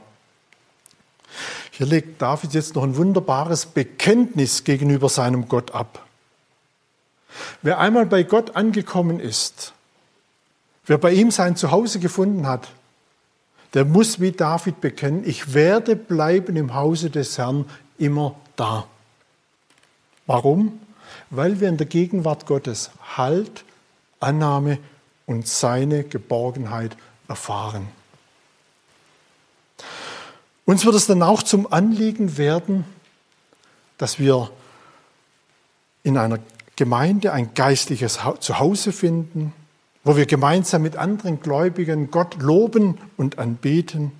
Hier 1.72 1.86
legt 1.88 2.22
David 2.22 2.54
jetzt 2.54 2.76
noch 2.76 2.84
ein 2.84 2.98
wunderbares 2.98 3.66
Bekenntnis 3.66 4.64
gegenüber 4.64 5.10
seinem 5.10 5.48
Gott 5.48 5.74
ab. 5.74 6.06
Wer 7.62 7.80
einmal 7.80 8.06
bei 8.06 8.24
Gott 8.24 8.56
angekommen 8.56 9.20
ist, 9.20 9.74
wer 10.86 10.98
bei 10.98 11.14
ihm 11.14 11.32
sein 11.32 11.56
Zuhause 11.56 12.00
gefunden 12.00 12.48
hat, 12.48 12.68
der 13.74 13.86
muss 13.86 14.20
wie 14.20 14.32
David 14.32 14.82
bekennen, 14.82 15.24
ich 15.26 15.54
werde 15.54 15.96
bleiben 15.96 16.56
im 16.56 16.74
Hause 16.74 17.10
des 17.10 17.38
Herrn 17.38 17.66
immer 17.98 18.36
da. 18.56 18.88
Warum? 20.26 20.80
Weil 21.30 21.60
wir 21.60 21.70
in 21.70 21.78
der 21.78 21.88
Gegenwart 21.88 22.46
Gottes 22.46 22.92
Halt, 23.16 23.64
Annahme 24.20 24.78
und 25.26 25.48
seine 25.48 26.04
Geborgenheit 26.04 26.96
erfahren. 27.28 27.88
Uns 30.66 30.86
wird 30.86 30.96
es 30.96 31.08
dann 31.08 31.24
auch 31.24 31.44
zum 31.44 31.72
Anliegen 31.72 32.38
werden, 32.38 32.86
dass 33.98 34.20
wir 34.20 34.52
in 36.04 36.18
einer 36.18 36.40
Gemeinde 36.76 37.34
ein 37.34 37.54
geistliches 37.54 38.20
Zuhause 38.40 38.92
finden, 38.92 39.54
wo 40.04 40.18
wir 40.18 40.26
gemeinsam 40.26 40.82
mit 40.82 40.96
anderen 40.96 41.40
Gläubigen 41.40 42.10
Gott 42.10 42.42
loben 42.42 42.98
und 43.18 43.38
anbeten, 43.38 44.12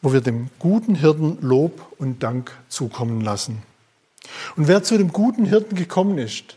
wo 0.00 0.12
wir 0.12 0.20
dem 0.20 0.50
guten 0.58 0.94
Hirten 0.94 1.38
Lob 1.40 1.94
und 1.98 2.22
Dank 2.22 2.52
zukommen 2.68 3.20
lassen. 3.20 3.62
Und 4.56 4.68
wer 4.68 4.82
zu 4.82 4.96
dem 4.96 5.12
guten 5.12 5.44
Hirten 5.44 5.76
gekommen 5.76 6.18
ist, 6.18 6.56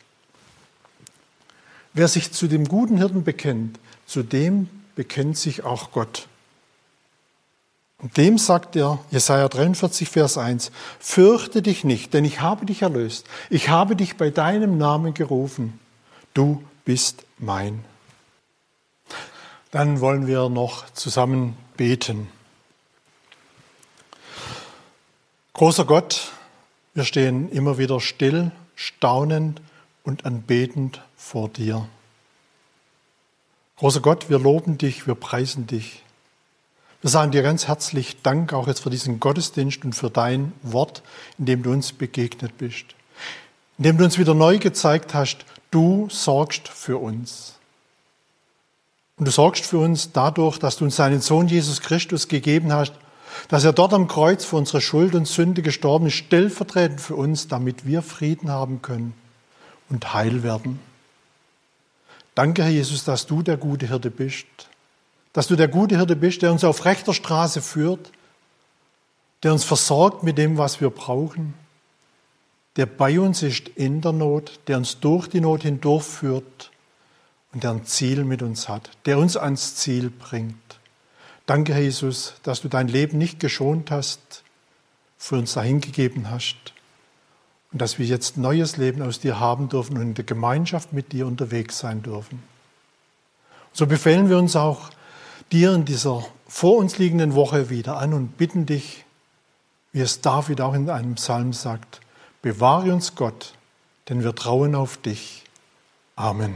wer 1.94 2.08
sich 2.08 2.32
zu 2.32 2.48
dem 2.48 2.66
guten 2.66 2.98
Hirten 2.98 3.24
bekennt, 3.24 3.80
zu 4.06 4.24
dem 4.24 4.70
bekennt 4.96 5.38
sich 5.38 5.64
auch 5.64 5.92
Gott. 5.92 6.28
Und 8.00 8.18
dem 8.18 8.38
sagt 8.38 8.76
er, 8.76 9.00
Jesaja 9.10 9.48
43, 9.48 10.10
Vers 10.10 10.38
1, 10.38 10.72
fürchte 11.00 11.64
dich 11.64 11.84
nicht, 11.84 12.14
denn 12.14 12.26
ich 12.26 12.42
habe 12.42 12.66
dich 12.66 12.84
erlöst. 12.84 13.26
Ich 13.50 13.70
habe 13.70 13.96
dich 13.96 14.18
bei 14.18 14.30
deinem 14.30 14.78
Namen 14.78 15.16
gerufen. 15.16 15.80
Du 16.34 16.64
bist 16.86 17.26
mein. 17.40 17.84
Dann 19.72 20.00
wollen 20.00 20.28
wir 20.28 20.48
noch 20.50 20.90
zusammen 20.92 21.58
beten. 21.76 22.30
Großer 25.54 25.86
Gott, 25.86 26.32
wir 26.94 27.04
stehen 27.04 27.50
immer 27.50 27.80
wieder 27.80 28.00
still, 28.00 28.52
staunend 28.76 29.60
und 30.04 30.24
anbetend 30.24 31.02
vor 31.16 31.50
dir. 31.50 31.90
Großer 33.78 34.02
Gott, 34.02 34.30
wir 34.30 34.38
loben 34.38 34.78
dich, 34.78 35.08
wir 35.08 35.16
preisen 35.16 35.66
dich. 35.66 36.04
Wir 37.02 37.12
sagen 37.12 37.32
dir 37.32 37.44
ganz 37.44 37.68
herzlich 37.68 38.24
Dank 38.24 38.54
auch 38.54 38.68
jetzt 38.68 38.80
für 38.80 38.90
diesen 38.90 39.20
Gottesdienst 39.20 39.86
und 39.86 39.94
für 39.94 40.10
dein 40.10 40.52
Wort, 40.64 41.04
in 41.38 41.46
dem 41.46 41.62
du 41.62 41.72
uns 41.72 41.94
begegnet 41.94 42.58
bist. 42.58 42.86
In 43.78 43.84
dem 43.84 43.98
du 43.98 44.04
uns 44.04 44.18
wieder 44.18 44.34
neu 44.34 44.58
gezeigt 44.58 45.14
hast, 45.14 45.46
du 45.70 46.08
sorgst 46.10 46.68
für 46.68 46.98
uns. 46.98 47.54
Und 49.18 49.28
du 49.28 49.32
sorgst 49.32 49.64
für 49.64 49.78
uns 49.78 50.12
dadurch, 50.12 50.58
dass 50.58 50.78
du 50.78 50.86
uns 50.86 50.96
deinen 50.96 51.22
Sohn 51.22 51.48
Jesus 51.48 51.82
Christus 51.82 52.28
gegeben 52.28 52.74
hast, 52.74 52.94
dass 53.48 53.64
er 53.64 53.74
dort 53.74 53.94
am 53.94 54.08
Kreuz 54.08 54.44
für 54.44 54.56
unsere 54.56 54.82
Schuld 54.82 55.14
und 55.14 55.28
Sünde 55.28 55.62
gestorben 55.62 56.08
ist, 56.08 56.16
stellvertretend 56.16 57.00
für 57.00 57.16
uns, 57.16 57.48
damit 57.48 57.86
wir 57.86 58.02
Frieden 58.02 58.50
haben 58.50 58.82
können 58.82 59.14
und 59.90 60.16
heil 60.16 60.42
werden. 60.42 60.80
Danke, 62.34 62.64
Herr 62.64 62.72
Jesus, 62.72 63.04
dass 63.04 63.28
du 63.28 63.44
der 63.44 63.58
gute 63.58 63.88
Hirte 63.88 64.10
bist 64.10 64.67
dass 65.38 65.46
du 65.46 65.56
der 65.56 65.68
gute 65.68 65.98
Hirte 65.98 66.16
bist, 66.16 66.42
der 66.42 66.52
uns 66.52 66.64
auf 66.64 66.84
rechter 66.84 67.14
Straße 67.14 67.62
führt, 67.62 68.12
der 69.44 69.54
uns 69.54 69.64
versorgt 69.64 70.24
mit 70.24 70.40
dem, 70.40 70.58
was 70.58 70.82
wir 70.82 70.90
brauchen, 70.90 71.54
der 72.76 72.88
bei 72.88 73.20
uns 73.20 73.44
ist 73.44 73.68
in 73.68 74.02
der 74.02 74.14
Not, 74.14 74.60
der 74.66 74.78
uns 74.78 75.00
durch 75.00 75.28
die 75.28 75.40
Not 75.40 75.62
hindurchführt 75.62 76.72
und 77.54 77.64
der 77.64 77.70
ein 77.70 77.86
Ziel 77.86 78.24
mit 78.24 78.42
uns 78.42 78.68
hat, 78.68 78.90
der 79.06 79.20
uns 79.20 79.38
ans 79.38 79.76
Ziel 79.76 80.10
bringt. 80.10 80.80
Danke, 81.46 81.76
Herr 81.76 81.84
Jesus, 81.84 82.34
dass 82.42 82.62
du 82.62 82.68
dein 82.68 82.88
Leben 82.88 83.20
nicht 83.20 83.40
geschont 83.40 83.92
hast, 83.92 84.42
für 85.20 85.36
uns 85.36 85.54
dahingegeben 85.54 86.32
hast 86.32 86.74
und 87.72 87.80
dass 87.80 88.00
wir 88.00 88.08
jetzt 88.08 88.38
neues 88.38 88.78
Leben 88.78 89.04
aus 89.04 89.20
dir 89.20 89.40
haben 89.40 89.70
dürfen 89.70 89.98
und 89.98 90.02
in 90.02 90.14
der 90.16 90.26
Gemeinschaft 90.26 90.94
mit 90.94 91.12
dir 91.12 91.28
unterwegs 91.28 91.78
sein 91.78 92.02
dürfen. 92.02 92.42
So 93.72 93.86
befehlen 93.86 94.30
wir 94.30 94.40
uns 94.40 94.56
auch, 94.56 94.90
dir 95.52 95.74
in 95.74 95.86
dieser 95.86 96.26
vor 96.48 96.78
uns 96.78 96.98
liegenden 96.98 97.36
Woche 97.36 97.70
wieder 97.70 97.98
an 97.98 98.14
und 98.14 98.38
bitten 98.38 98.66
dich, 98.66 99.06
wie 99.92 100.02
es 100.02 100.22
David 100.22 100.62
auch 100.62 100.74
in 100.74 100.90
einem 100.90 101.16
Psalm 101.16 101.54
sagt, 101.54 102.02
bewahre 102.42 102.94
uns 102.94 103.16
Gott, 103.16 103.54
denn 104.10 104.24
wir 104.24 104.34
trauen 104.36 104.76
auf 104.76 104.98
dich. 104.98 105.44
Amen. 106.16 106.56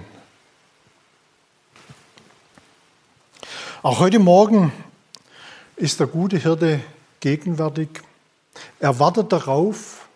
Auch 3.84 4.00
heute 4.00 4.20
Morgen 4.20 4.72
ist 5.76 6.00
der 6.00 6.08
gute 6.08 6.38
Hirte 6.38 6.82
gegenwärtig. 7.20 7.90
Er 8.80 9.00
wartet 9.00 9.32
darauf, 9.32 10.08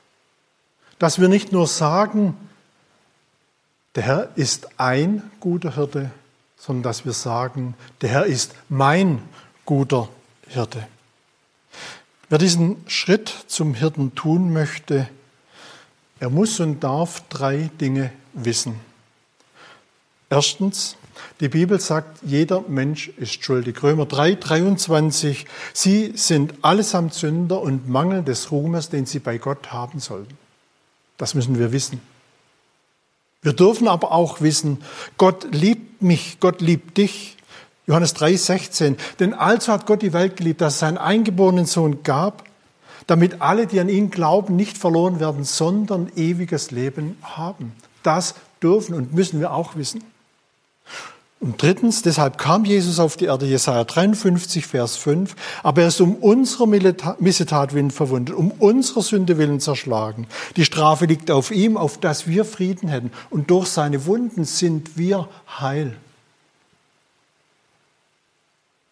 dass 0.99 1.19
wir 1.19 1.27
nicht 1.27 1.51
nur 1.51 1.67
sagen, 1.67 2.37
der 3.95 4.03
Herr 4.03 4.29
ist 4.35 4.79
ein 4.79 5.29
guter 5.39 5.73
Hirte, 5.75 6.11
sondern 6.57 6.83
dass 6.83 7.05
wir 7.05 7.13
sagen, 7.13 7.75
der 8.01 8.09
Herr 8.09 8.25
ist 8.25 8.53
mein 8.69 9.21
guter 9.65 10.09
Hirte. 10.47 10.87
Wer 12.29 12.37
diesen 12.37 12.77
Schritt 12.87 13.29
zum 13.47 13.73
Hirten 13.73 14.15
tun 14.15 14.51
möchte, 14.51 15.07
er 16.19 16.29
muss 16.29 16.59
und 16.59 16.83
darf 16.83 17.23
drei 17.29 17.69
Dinge 17.79 18.11
wissen. 18.33 18.79
Erstens, 20.29 20.97
die 21.39 21.49
Bibel 21.49 21.79
sagt, 21.79 22.19
jeder 22.23 22.61
Mensch 22.61 23.09
ist 23.09 23.43
schuldig. 23.43 23.81
Römer 23.83 24.05
3, 24.05 24.35
23, 24.35 25.45
sie 25.73 26.13
sind 26.15 26.53
allesamt 26.61 27.13
Sünder 27.13 27.61
und 27.61 27.87
Mangel 27.87 28.23
des 28.23 28.51
Ruhmes, 28.51 28.89
den 28.89 29.05
sie 29.05 29.19
bei 29.19 29.37
Gott 29.37 29.71
haben 29.71 29.99
sollten. 29.99 30.37
Das 31.17 31.35
müssen 31.35 31.59
wir 31.59 31.71
wissen. 31.71 32.01
Wir 33.41 33.53
dürfen 33.53 33.87
aber 33.87 34.11
auch 34.11 34.41
wissen, 34.41 34.81
Gott 35.17 35.47
liebt 35.51 35.84
mich, 36.05 36.39
Gott 36.39 36.61
liebt 36.61 36.97
dich. 36.97 37.35
Johannes 37.87 38.13
3, 38.13 38.35
16. 38.35 38.97
Denn 39.19 39.33
also 39.33 39.73
hat 39.73 39.85
Gott 39.85 40.01
die 40.01 40.13
Welt 40.13 40.37
geliebt, 40.37 40.61
dass 40.61 40.75
es 40.75 40.79
seinen 40.79 40.97
eingeborenen 40.97 41.65
Sohn 41.65 42.03
gab, 42.03 42.43
damit 43.07 43.41
alle, 43.41 43.67
die 43.67 43.79
an 43.79 43.89
ihn 43.89 44.09
glauben, 44.09 44.55
nicht 44.55 44.77
verloren 44.77 45.19
werden, 45.19 45.43
sondern 45.43 46.11
ewiges 46.15 46.71
Leben 46.71 47.17
haben. 47.21 47.73
Das 48.01 48.35
dürfen 48.63 48.95
und 48.95 49.13
müssen 49.13 49.39
wir 49.39 49.51
auch 49.51 49.75
wissen. 49.75 50.03
Und 51.41 51.61
drittens, 51.61 52.01
deshalb 52.01 52.37
kam 52.37 52.65
Jesus 52.65 52.97
auf 52.99 53.17
die 53.17 53.25
Erde, 53.25 53.45
Jesaja 53.45 53.83
53, 53.83 54.65
Vers 54.65 54.95
5, 54.95 55.35
aber 55.63 55.81
er 55.81 55.89
ist 55.89 56.01
um 56.01 56.15
unsere 56.15 56.65
Missetat 57.19 57.73
willen 57.73 57.91
verwundet, 57.91 58.35
um 58.35 58.51
unsere 58.51 59.01
Sünde 59.01 59.37
willen 59.37 59.59
zerschlagen. 59.59 60.27
Die 60.55 60.65
Strafe 60.65 61.05
liegt 61.05 61.29
auf 61.29 61.51
ihm, 61.51 61.77
auf 61.77 61.99
dass 61.99 62.25
wir 62.25 62.45
Frieden 62.45 62.87
hätten. 62.87 63.11
Und 63.29 63.51
durch 63.51 63.67
seine 63.67 64.05
Wunden 64.05 64.45
sind 64.45 64.97
wir 64.97 65.27
heil. 65.59 65.95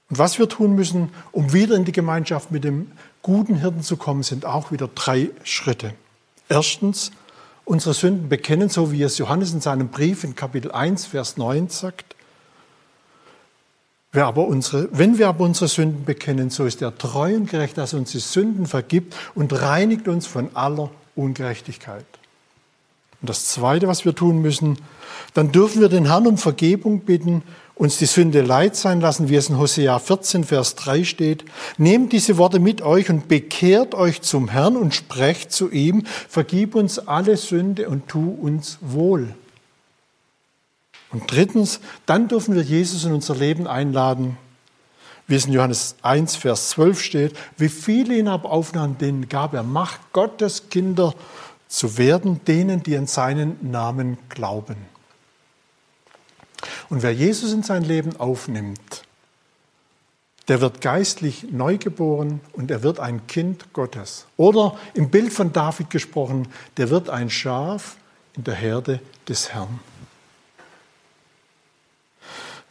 Und 0.09 0.19
was 0.19 0.37
wir 0.37 0.47
tun 0.47 0.75
müssen, 0.75 1.09
um 1.31 1.53
wieder 1.53 1.75
in 1.75 1.85
die 1.85 1.91
Gemeinschaft 1.91 2.51
mit 2.51 2.63
dem 2.63 2.91
guten 3.23 3.55
Hirten 3.55 3.81
zu 3.81 3.97
kommen, 3.97 4.21
sind 4.21 4.45
auch 4.45 4.71
wieder 4.71 4.89
drei 4.93 5.31
Schritte. 5.43 5.95
Erstens, 6.49 7.09
unsere 7.65 7.95
Sünden 7.95 8.29
bekennen, 8.29 8.69
so 8.69 8.91
wie 8.91 9.01
es 9.01 9.17
Johannes 9.17 9.53
in 9.53 9.61
seinem 9.61 9.87
Brief 9.87 10.23
in 10.23 10.35
Kapitel 10.35 10.71
1, 10.71 11.07
Vers 11.07 11.37
9 11.37 11.69
sagt. 11.69 12.15
Wer 14.15 14.27
aber 14.27 14.47
unsere, 14.47 14.87
wenn 14.91 15.17
wir 15.17 15.27
aber 15.27 15.43
unsere 15.43 15.67
Sünden 15.67 16.05
bekennen, 16.05 16.51
so 16.51 16.65
ist 16.65 16.83
er 16.83 16.95
treu 16.95 17.35
und 17.35 17.49
gerecht, 17.49 17.79
dass 17.79 17.93
er 17.93 17.99
uns 17.99 18.11
die 18.11 18.19
Sünden 18.19 18.67
vergibt 18.67 19.15
und 19.33 19.51
reinigt 19.59 20.07
uns 20.07 20.27
von 20.27 20.55
aller 20.55 20.91
Ungerechtigkeit. 21.15 22.05
Und 23.21 23.29
das 23.29 23.45
Zweite, 23.45 23.87
was 23.87 24.05
wir 24.05 24.13
tun 24.13 24.41
müssen, 24.43 24.77
dann 25.33 25.51
dürfen 25.51 25.81
wir 25.81 25.89
den 25.89 26.05
Herrn 26.05 26.27
um 26.27 26.37
Vergebung 26.37 26.99
bitten, 26.99 27.41
uns 27.73 27.97
die 27.97 28.05
Sünde 28.05 28.41
leid 28.41 28.75
sein 28.75 29.01
lassen, 29.01 29.29
wie 29.29 29.35
es 29.35 29.49
in 29.49 29.57
Hosea 29.57 29.97
14, 29.97 30.43
Vers 30.43 30.75
3 30.75 31.03
steht. 31.05 31.43
Nehmt 31.79 32.13
diese 32.13 32.37
Worte 32.37 32.59
mit 32.59 32.83
euch 32.83 33.09
und 33.09 33.27
bekehrt 33.27 33.95
euch 33.95 34.21
zum 34.21 34.47
Herrn 34.47 34.77
und 34.77 34.93
sprecht 34.93 35.51
zu 35.51 35.71
ihm, 35.71 36.03
vergib 36.29 36.75
uns 36.75 36.99
alle 36.99 37.35
Sünde 37.35 37.89
und 37.89 38.07
tu 38.09 38.29
uns 38.29 38.77
wohl. 38.81 39.33
Und 41.13 41.31
drittens, 41.31 41.79
dann 42.05 42.27
dürfen 42.27 42.55
wir 42.55 42.63
Jesus 42.63 43.05
in 43.05 43.13
unser 43.13 43.35
Leben 43.35 43.67
einladen, 43.67 44.37
wie 45.27 45.35
es 45.35 45.45
in 45.45 45.53
Johannes 45.53 45.95
1, 46.01 46.35
Vers 46.35 46.69
12 46.71 47.01
steht, 47.01 47.37
wie 47.57 47.69
viele 47.69 48.17
ihn 48.17 48.27
aber 48.27 48.49
aufnahmen, 48.49 48.97
denen 48.97 49.29
gab 49.29 49.53
er 49.53 49.63
Macht, 49.63 50.01
Gottes 50.11 50.69
Kinder 50.69 51.13
zu 51.67 51.97
werden, 51.97 52.43
denen, 52.45 52.83
die 52.83 52.97
an 52.97 53.07
seinen 53.07 53.71
Namen 53.71 54.17
glauben. 54.29 54.75
Und 56.89 57.03
wer 57.03 57.13
Jesus 57.13 57.53
in 57.53 57.63
sein 57.63 57.83
Leben 57.83 58.19
aufnimmt, 58.19 59.03
der 60.47 60.61
wird 60.61 60.81
geistlich 60.81 61.45
neugeboren 61.51 62.41
und 62.51 62.69
er 62.69 62.83
wird 62.83 62.99
ein 62.99 63.27
Kind 63.27 63.71
Gottes. 63.71 64.25
Oder 64.35 64.77
im 64.93 65.09
Bild 65.09 65.31
von 65.31 65.53
David 65.53 65.89
gesprochen, 65.89 66.47
der 66.77 66.89
wird 66.89 67.09
ein 67.09 67.29
Schaf 67.29 67.97
in 68.35 68.43
der 68.43 68.55
Herde 68.55 68.99
des 69.27 69.53
Herrn. 69.53 69.79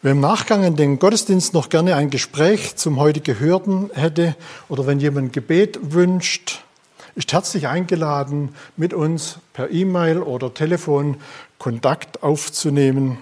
Wer 0.04 0.10
im 0.10 0.20
Nachgang 0.20 0.64
an 0.64 0.74
den 0.74 0.98
Gottesdienst 0.98 1.54
noch 1.54 1.68
gerne 1.68 1.94
ein 1.94 2.10
Gespräch 2.10 2.74
zum 2.74 2.98
heute 2.98 3.20
Gehörten 3.20 3.88
hätte 3.94 4.34
oder 4.68 4.84
wenn 4.84 4.98
jemand 4.98 5.32
Gebet 5.32 5.78
wünscht, 5.80 6.64
ist 7.14 7.32
herzlich 7.32 7.68
eingeladen, 7.68 8.56
mit 8.76 8.94
uns 8.94 9.38
per 9.52 9.70
E-Mail 9.70 10.18
oder 10.18 10.52
Telefon 10.52 11.18
Kontakt 11.58 12.24
aufzunehmen. 12.24 13.18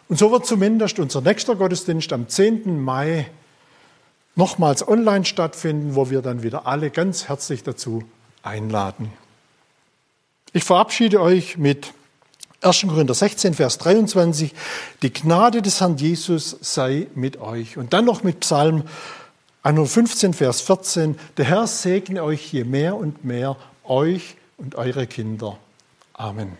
Und 0.10 0.18
so 0.18 0.32
wird 0.32 0.46
zumindest 0.46 1.00
unser 1.00 1.22
nächster 1.22 1.56
Gottesdienst 1.56 2.12
am 2.14 2.28
10. 2.28 2.82
Mai 2.82 3.30
nochmals 4.36 4.88
online 4.88 5.26
stattfinden, 5.26 5.96
wo 5.96 6.10
wir 6.10 6.22
dann 6.22 6.44
wieder 6.44 6.68
alle 6.68 6.90
ganz 6.90 7.28
herzlich 7.28 7.64
dazu 7.64 8.04
einladen. 8.42 9.14
Ich 10.52 10.64
verabschiede 10.64 11.22
euch 11.22 11.58
mit 11.58 11.94
1. 12.64 12.88
Korinther 12.88 13.14
16, 13.14 13.54
Vers 13.54 13.78
23, 13.78 14.54
die 15.02 15.14
Gnade 15.14 15.62
des 15.62 15.82
Herrn 15.82 15.98
Jesus 15.98 16.58
sei 16.62 17.08
mit 17.16 17.40
euch. 17.40 17.78
Und 17.78 17.94
dann 17.94 18.06
noch 18.06 18.24
mit 18.24 18.40
Psalm 18.42 18.84
115, 19.64 20.34
Vers 20.34 20.62
14, 20.62 21.18
der 21.38 21.46
Herr 21.46 21.68
segne 21.68 22.24
euch 22.24 22.52
je 22.52 22.64
mehr 22.64 22.96
und 22.96 23.24
mehr, 23.24 23.56
euch 23.84 24.36
und 24.58 24.76
eure 24.76 25.08
Kinder. 25.08 25.58
Amen. 26.14 26.58